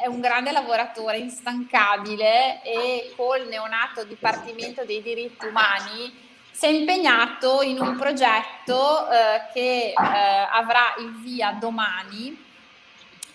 è 0.00 0.06
un 0.06 0.20
grande 0.20 0.52
lavoratore, 0.52 1.18
instancabile 1.18 2.62
e 2.62 3.12
col 3.16 3.46
neonato 3.48 4.04
Dipartimento 4.04 4.84
dei 4.84 5.02
diritti 5.02 5.46
umani 5.46 6.24
si 6.56 6.64
è 6.64 6.68
impegnato 6.68 7.60
in 7.60 7.78
un 7.78 7.96
progetto 7.96 9.10
eh, 9.10 9.42
che 9.52 9.88
eh, 9.88 9.94
avrà 9.94 10.94
il 11.00 11.14
via 11.20 11.50
domani 11.50 12.44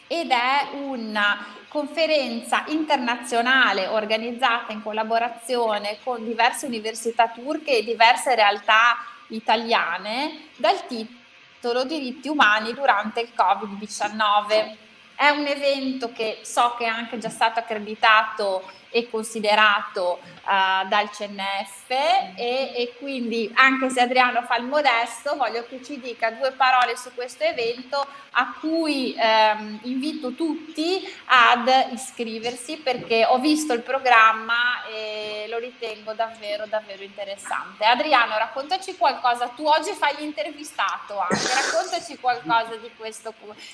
ed 0.07 0.31
è 0.31 0.69
una 0.73 1.45
conferenza 1.67 2.63
internazionale 2.67 3.87
organizzata 3.87 4.73
in 4.73 4.81
collaborazione 4.81 5.99
con 6.03 6.23
diverse 6.25 6.65
università 6.65 7.27
turche 7.27 7.77
e 7.77 7.83
diverse 7.83 8.33
realtà 8.33 8.97
italiane 9.27 10.47
dal 10.55 10.85
titolo 10.87 11.83
Diritti 11.83 12.27
umani 12.27 12.73
durante 12.73 13.21
il 13.21 13.29
Covid-19. 13.35 14.89
È 15.21 15.29
un 15.29 15.45
evento 15.45 16.11
che 16.11 16.39
so 16.41 16.73
che 16.79 16.85
è 16.85 16.87
anche 16.87 17.19
già 17.19 17.29
stato 17.29 17.59
accreditato 17.59 18.63
e 18.89 19.09
considerato 19.09 20.19
uh, 20.19 20.87
dal 20.87 21.09
CNF 21.09 21.89
e, 21.89 22.33
e, 22.35 22.93
quindi 22.99 23.49
anche 23.55 23.89
se 23.89 24.01
Adriano 24.01 24.41
fa 24.41 24.57
il 24.57 24.65
modesto 24.65 25.35
voglio 25.35 25.65
che 25.67 25.81
ci 25.81 25.99
dica 25.99 26.31
due 26.31 26.51
parole 26.51 26.97
su 26.97 27.13
questo 27.15 27.43
evento 27.43 28.05
a 28.33 28.53
cui 28.59 29.13
ehm, 29.17 29.79
invito 29.83 30.33
tutti 30.33 31.01
ad 31.25 31.69
iscriversi 31.91 32.77
perché 32.77 33.25
ho 33.25 33.39
visto 33.39 33.73
il 33.73 33.81
programma 33.81 34.85
e 34.89 35.47
lo 35.49 35.57
ritengo 35.57 36.13
davvero 36.13 36.65
davvero 36.65 37.03
interessante. 37.03 37.85
Adriano 37.85 38.37
raccontaci 38.37 38.95
qualcosa, 38.95 39.47
tu 39.49 39.65
oggi 39.65 39.91
fai 39.91 40.15
l'intervistato 40.17 41.19
anche, 41.19 41.47
raccontaci 41.53 42.17
qualcosa 42.19 42.75
di, 42.77 42.89
questo, 42.95 43.33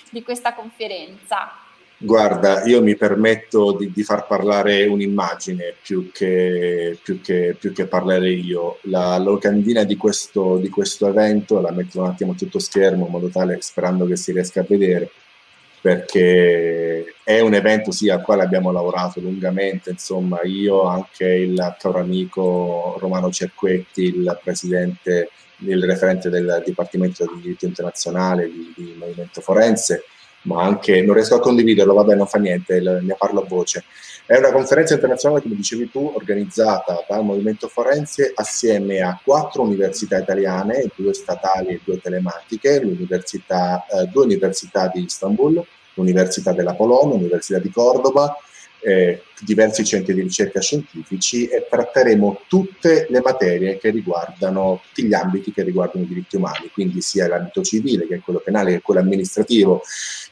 di 0.09 0.23
questa 0.23 0.53
conferenza. 0.53 1.36
Guarda, 1.99 2.63
io 2.65 2.83
mi 2.83 2.95
permetto 2.95 3.71
di, 3.71 3.91
di 3.91 4.03
far 4.03 4.27
parlare 4.27 4.85
un'immagine 4.85 5.73
più 5.81 6.11
che, 6.11 6.99
più 7.01 7.21
che, 7.21 7.55
più 7.59 7.73
che 7.73 7.87
parlare 7.87 8.29
io. 8.29 8.77
La 8.83 9.17
locandina 9.17 9.83
di 9.83 9.97
questo, 9.97 10.57
di 10.57 10.69
questo 10.69 11.07
evento 11.07 11.59
la 11.59 11.71
metto 11.71 12.01
un 12.01 12.05
attimo 12.05 12.35
tutto 12.35 12.59
schermo 12.59 13.05
in 13.05 13.11
modo 13.11 13.29
tale, 13.29 13.57
sperando 13.61 14.05
che 14.05 14.15
si 14.15 14.31
riesca 14.31 14.59
a 14.59 14.65
vedere, 14.69 15.09
perché 15.81 17.15
è 17.23 17.39
un 17.39 17.55
evento 17.55 17.89
sì 17.89 18.09
al 18.09 18.21
quale 18.21 18.43
abbiamo 18.43 18.71
lavorato 18.71 19.19
lungamente, 19.19 19.89
insomma 19.89 20.43
io, 20.43 20.83
anche 20.83 21.25
il 21.25 21.75
caro 21.79 21.99
amico 21.99 22.97
Romano 22.99 23.31
Cerquetti, 23.31 24.03
il 24.03 24.39
presidente, 24.43 25.31
il 25.61 25.83
referente 25.83 26.29
del 26.29 26.61
Dipartimento 26.63 27.25
di 27.25 27.41
Diritto 27.41 27.65
Internazionale 27.65 28.51
di, 28.51 28.71
di 28.75 28.95
Movimento 28.99 29.41
Forense, 29.41 30.03
ma 30.47 30.63
anche 30.63 31.01
non 31.01 31.13
riesco 31.13 31.35
a 31.35 31.39
condividerlo, 31.39 31.93
vabbè, 31.93 32.15
non 32.15 32.25
fa 32.25 32.39
niente, 32.39 32.79
ne 32.79 33.15
parlo 33.17 33.41
a 33.41 33.45
voce. 33.45 33.83
È 34.25 34.35
una 34.37 34.51
conferenza 34.51 34.93
internazionale, 34.93 35.41
come 35.41 35.55
dicevi 35.55 35.91
tu, 35.91 36.11
organizzata 36.13 37.05
dal 37.07 37.23
Movimento 37.23 37.67
Forense 37.67 38.31
assieme 38.35 38.99
a 39.01 39.19
quattro 39.23 39.61
università 39.61 40.17
italiane, 40.17 40.89
due 40.95 41.13
statali 41.13 41.69
e 41.69 41.81
due 41.83 41.99
telematiche, 42.01 42.81
l'università, 42.81 43.85
eh, 43.85 44.05
due 44.07 44.23
università 44.25 44.89
di 44.93 45.03
Istanbul, 45.03 45.63
l'Università 45.93 46.51
della 46.51 46.73
Polonia, 46.73 47.15
l'Università 47.15 47.59
di 47.59 47.69
Cordova, 47.69 48.35
eh, 48.87 49.21
diversi 49.41 49.83
centri 49.83 50.13
di 50.13 50.21
ricerca 50.21 50.61
scientifici 50.61 51.45
e 51.47 51.67
tratteremo 51.69 52.43
tutte 52.47 53.05
le 53.09 53.19
materie 53.19 53.77
che 53.77 53.89
riguardano, 53.89 54.79
tutti 54.87 55.05
gli 55.05 55.13
ambiti 55.13 55.51
che 55.51 55.63
riguardano 55.63 56.05
i 56.05 56.07
diritti 56.07 56.37
umani, 56.37 56.69
quindi 56.71 57.01
sia 57.01 57.27
l'ambito 57.27 57.61
civile 57.63 58.07
che 58.07 58.21
quello 58.21 58.39
penale 58.39 58.71
che 58.71 58.81
quello 58.81 59.01
amministrativo. 59.01 59.81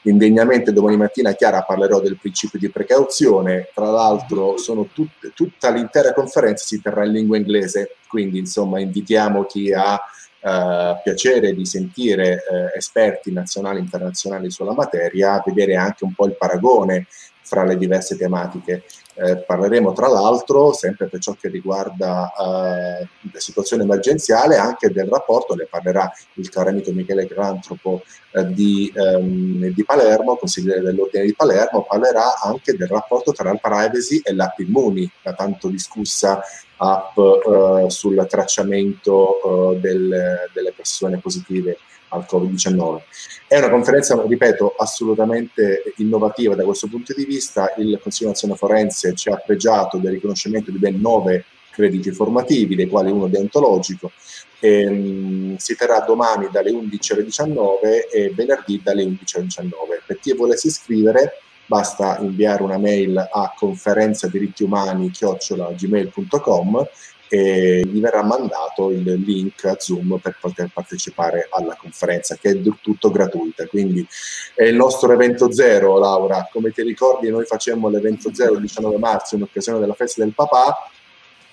Indegnamente 0.04 0.72
domani 0.72 0.96
mattina 0.96 1.34
Chiara 1.34 1.64
parlerò 1.64 2.00
del 2.00 2.18
principio 2.18 2.58
di 2.58 2.70
precauzione, 2.70 3.68
tra 3.74 3.90
l'altro 3.90 4.56
sono 4.56 4.88
tutte, 4.94 5.34
tutta 5.36 5.70
l'intera 5.70 6.14
conferenza 6.14 6.64
si 6.64 6.82
terrà 6.82 7.04
in 7.04 7.12
lingua 7.12 7.36
inglese, 7.36 7.98
quindi 8.08 8.38
insomma 8.38 8.80
invitiamo 8.80 9.44
chi 9.44 9.74
ha 9.74 10.00
Uh, 10.46 11.02
piacere 11.02 11.56
di 11.56 11.66
sentire 11.66 12.44
uh, 12.48 12.78
esperti 12.78 13.32
nazionali 13.32 13.80
e 13.80 13.82
internazionali 13.82 14.52
sulla 14.52 14.74
materia, 14.74 15.42
vedere 15.44 15.76
anche 15.76 16.04
un 16.04 16.14
po' 16.14 16.28
il 16.28 16.36
paragone 16.38 17.08
fra 17.46 17.64
le 17.64 17.78
diverse 17.78 18.18
tematiche. 18.18 18.84
Eh, 19.18 19.38
parleremo 19.38 19.94
tra 19.94 20.10
l'altro, 20.10 20.74
sempre 20.74 21.08
per 21.08 21.22
ciò 21.22 21.38
che 21.40 21.48
riguarda 21.48 22.34
eh, 22.34 23.08
la 23.32 23.40
situazione 23.40 23.84
emergenziale, 23.84 24.58
anche 24.58 24.92
del 24.92 25.08
rapporto, 25.08 25.56
ne 25.56 25.68
parlerà 25.70 26.12
il 26.34 26.50
caro 26.50 26.70
amico 26.70 26.92
Michele 26.92 27.26
Grantropo 27.26 28.04
eh, 28.32 28.46
di, 28.48 28.92
ehm, 28.94 29.68
di, 29.68 29.86
Palermo, 29.86 30.36
consigliere 30.36 30.82
dell'Ordine 30.82 31.24
di 31.24 31.34
Palermo, 31.34 31.86
parlerà 31.88 32.42
anche 32.42 32.76
del 32.76 32.90
rapporto 32.90 33.32
tra 33.32 33.54
la 33.54 33.60
privacy 33.62 34.20
e 34.22 34.34
l'app 34.34 34.60
Immuni, 34.60 35.10
la 35.22 35.34
tanto 35.34 35.70
discussa 35.70 36.42
app 36.78 37.18
eh, 37.18 37.90
sul 37.90 38.26
tracciamento 38.28 39.74
eh, 39.74 39.80
del, 39.80 40.50
delle 40.54 40.74
persone 40.74 41.18
positive 41.18 41.78
al 42.10 42.26
Covid-19. 42.30 43.02
È 43.48 43.58
una 43.58 43.70
conferenza, 43.70 44.22
ripeto, 44.26 44.76
assolutamente 44.78 45.94
innovativa 45.98 46.56
da 46.56 46.64
questo 46.64 46.88
punto 46.88 47.14
di 47.14 47.26
vista. 47.26 47.74
Il 47.78 48.00
Consiglio 48.02 48.30
Nazionale 48.30 48.60
Forense 48.60 49.14
ci 49.16 49.30
ha 49.30 49.38
pregiato 49.38 49.98
del 49.98 50.14
riconoscimento 50.14 50.72
di 50.72 50.78
ben 50.78 51.00
nove 51.00 51.46
crediti 51.72 52.12
formativi, 52.12 52.76
dei 52.76 52.88
quali 52.88 53.12
uno 53.12 53.28
deontologico. 53.28 54.12
E, 54.60 54.88
um, 54.88 55.58
si 55.58 55.76
terrà 55.76 56.00
domani 56.00 56.48
dalle 56.52 56.72
11 56.72 57.14
alle 57.14 57.24
19 57.26 58.08
e 58.08 58.32
venerdì 58.34 58.82
dalle 58.82 59.04
11 59.04 59.36
alle 59.36 59.46
19. 59.46 60.02
Per 60.06 60.20
chi 60.20 60.34
volesse 60.34 60.68
iscrivere, 60.68 61.42
basta 61.66 62.18
inviare 62.20 62.64
una 62.64 62.78
mail 62.78 63.18
a 63.18 63.54
conferenza 63.56 64.28
diritti 64.28 64.64
umani 64.64 65.10
chiocciolagmail.com 65.10 66.88
e 67.28 67.82
gli 67.86 68.00
verrà 68.00 68.24
mandato 68.24 68.92
il 68.92 69.04
link 69.04 69.66
a 69.66 69.76
Zoom 69.80 70.20
per 70.22 70.38
poter 70.40 70.70
partecipare 70.72 71.48
alla 71.50 71.76
conferenza 71.76 72.36
che 72.36 72.52
è 72.52 72.62
tutto 72.82 73.10
gratuita. 73.10 73.66
Quindi 73.66 74.08
è 74.54 74.64
il 74.66 74.76
nostro 74.76 75.12
evento 75.12 75.52
zero, 75.52 75.98
Laura. 75.98 76.48
Come 76.52 76.72
ti 76.72 76.84
ricordi, 76.84 77.30
noi 77.30 77.46
facemmo 77.46 77.90
l'evento 77.90 78.34
zero 78.34 78.54
il 78.54 78.62
19 78.62 78.98
marzo 78.98 79.36
in 79.36 79.42
occasione 79.42 79.80
della 79.80 79.94
festa 79.94 80.24
del 80.24 80.34
papà 80.34 80.90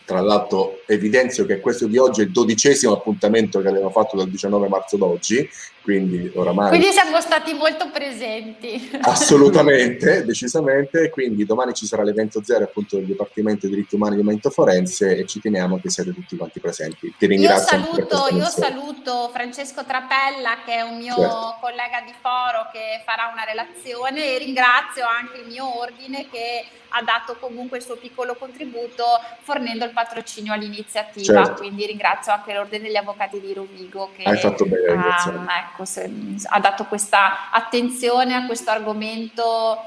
tra 0.04 0.20
l'altro 0.20 0.80
evidenzio 0.86 1.46
che 1.46 1.60
questo 1.60 1.86
di 1.86 1.98
oggi 1.98 2.20
è 2.20 2.24
il 2.24 2.30
dodicesimo 2.30 2.92
appuntamento 2.92 3.60
che 3.60 3.68
abbiamo 3.68 3.90
fatto 3.90 4.16
dal 4.16 4.28
19 4.28 4.68
marzo 4.68 4.96
d'oggi, 4.96 5.48
quindi 5.82 6.30
oramai... 6.34 6.68
Quindi 6.68 6.92
siamo 6.92 7.20
stati 7.20 7.52
molto 7.54 7.90
presenti. 7.90 8.90
Assolutamente, 9.02 10.24
decisamente, 10.24 11.10
quindi 11.10 11.44
domani 11.44 11.74
ci 11.74 11.86
sarà 11.86 12.02
l'evento 12.04 12.42
zero 12.42 12.64
appunto 12.64 12.96
del 12.96 13.06
Dipartimento 13.06 13.66
dei 13.66 13.74
Diritti 13.74 13.96
Umani 13.96 14.16
di 14.16 14.22
Momento 14.22 14.50
Forense 14.50 15.16
e 15.16 15.26
ci 15.26 15.40
teniamo 15.40 15.80
che 15.80 15.90
siate 15.90 16.14
tutti 16.14 16.36
quanti 16.36 16.60
presenti. 16.60 17.12
Ti 17.18 17.26
ringrazio. 17.26 17.78
Io 17.78 17.84
saluto, 17.84 18.34
io 18.34 18.44
saluto 18.44 19.30
Francesco 19.32 19.84
Trapella 19.84 20.58
che 20.64 20.74
è 20.74 20.80
un 20.82 20.98
mio 20.98 21.16
certo. 21.16 21.56
collega 21.60 22.02
di 22.04 22.14
foro 22.20 22.68
che 22.72 23.02
farà 23.04 23.30
una 23.32 23.44
relazione 23.44 24.34
e 24.34 24.38
ringrazio 24.38 25.04
anche 25.04 25.40
il 25.40 25.48
mio 25.48 25.78
ordine 25.78 26.28
che 26.30 26.64
ha 26.94 27.02
dato 27.02 27.36
comunque 27.40 27.78
il 27.78 27.84
suo 27.84 27.96
piccolo 27.96 28.34
contributo 28.34 29.04
fornendo 29.42 29.84
il 29.84 29.91
patrocinio 29.92 30.52
all'iniziativa, 30.52 31.44
certo. 31.44 31.60
quindi 31.60 31.86
ringrazio 31.86 32.32
anche 32.32 32.52
l'Ordine 32.52 32.84
degli 32.84 32.96
Avvocati 32.96 33.40
di 33.40 33.52
Rovigo 33.52 34.10
che 34.16 34.24
bene, 34.66 34.92
um, 34.92 35.48
ecco, 35.48 35.84
se, 35.84 36.10
ha 36.44 36.60
dato 36.60 36.84
questa 36.84 37.50
attenzione 37.50 38.34
a 38.34 38.46
questo 38.46 38.70
argomento 38.70 39.80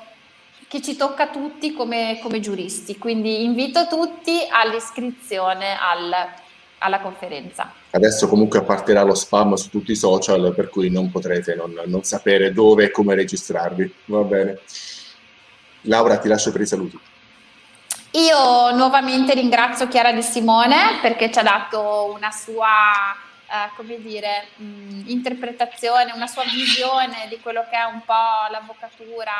che 0.68 0.82
ci 0.82 0.96
tocca 0.96 1.28
tutti 1.28 1.74
come, 1.74 2.20
come 2.22 2.40
giuristi, 2.40 2.98
quindi 2.98 3.44
invito 3.44 3.88
tutti 3.88 4.40
all'iscrizione 4.50 5.78
al, 5.78 6.14
alla 6.80 7.00
conferenza. 7.00 7.72
Adesso 7.92 8.28
comunque 8.28 8.64
partirà 8.64 9.04
lo 9.04 9.16
spam 9.16 9.54
su 9.54 9.70
tutti 9.70 9.92
i 9.92 9.96
social, 9.96 10.54
per 10.54 10.70
cui 10.70 10.90
non 10.90 11.12
potrete 11.12 11.56
non, 11.56 11.80
non 11.86 12.04
sapere 12.04 12.52
dove 12.52 12.86
e 12.86 12.92
come 12.92 13.16
registrarvi. 13.16 13.94
Va 14.06 14.22
bene. 14.22 14.60
Laura, 15.82 16.18
ti 16.18 16.28
lascio 16.28 16.52
per 16.52 16.62
i 16.62 16.66
saluti. 16.66 17.00
Io 18.16 18.72
nuovamente 18.72 19.34
ringrazio 19.34 19.90
Chiara 19.90 20.14
De 20.14 20.22
Simone 20.22 21.00
perché 21.02 21.30
ci 21.30 21.40
ha 21.40 21.44
dato 21.44 22.14
una 22.16 22.32
sua, 22.32 23.14
eh, 23.46 23.70
come 23.76 24.02
dire, 24.02 24.48
mh, 24.56 25.02
interpretazione, 25.08 26.14
una 26.14 26.28
sua 26.28 26.44
visione 26.44 27.26
di 27.28 27.38
quello 27.42 27.66
che 27.70 27.76
è 27.76 27.84
un 27.84 28.00
po' 28.06 28.50
l'avvocatura, 28.50 29.34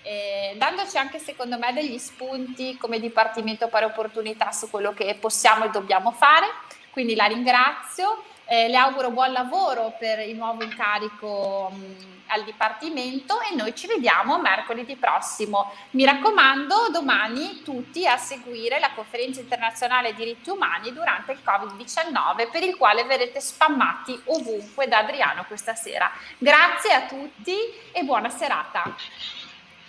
eh, 0.00 0.54
dandoci 0.56 0.96
anche 0.96 1.18
secondo 1.18 1.58
me 1.58 1.74
degli 1.74 1.98
spunti 1.98 2.78
come 2.78 2.98
Dipartimento 3.00 3.68
Pari 3.68 3.84
Opportunità 3.84 4.50
su 4.50 4.70
quello 4.70 4.94
che 4.94 5.14
possiamo 5.20 5.66
e 5.66 5.70
dobbiamo 5.70 6.10
fare. 6.10 6.46
Quindi 6.90 7.14
la 7.14 7.26
ringrazio, 7.26 8.24
eh, 8.52 8.68
le 8.68 8.76
auguro 8.76 9.10
buon 9.10 9.32
lavoro 9.32 9.94
per 9.98 10.18
il 10.18 10.36
nuovo 10.36 10.62
incarico. 10.62 11.72
Mh, 11.74 12.10
al 12.32 12.44
Dipartimento 12.44 13.40
e 13.42 13.54
noi 13.54 13.74
ci 13.74 13.86
vediamo 13.86 14.38
mercoledì 14.38 14.96
prossimo. 14.96 15.70
Mi 15.90 16.04
raccomando, 16.04 16.88
domani 16.90 17.60
tutti 17.62 18.06
a 18.06 18.16
seguire 18.16 18.78
la 18.78 18.90
conferenza 18.94 19.40
internazionale 19.40 20.14
diritti 20.14 20.48
umani 20.48 20.92
durante 20.94 21.32
il 21.32 21.40
Covid-19 21.44 22.50
per 22.50 22.62
il 22.62 22.76
quale 22.76 23.04
verrete 23.04 23.38
spammati 23.38 24.18
ovunque 24.26 24.88
da 24.88 24.98
Adriano 24.98 25.44
questa 25.46 25.74
sera. 25.74 26.10
Grazie 26.38 26.94
a 26.94 27.02
tutti 27.02 27.54
e 27.92 28.02
buona 28.02 28.30
serata. 28.30 28.82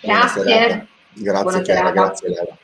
Buona 0.00 0.28
serata. 0.28 0.86
Grazie 1.12 1.42
buona 1.42 1.60
Chiara, 1.60 1.80
serata. 1.80 1.92
grazie 1.92 2.28
Lara. 2.28 2.56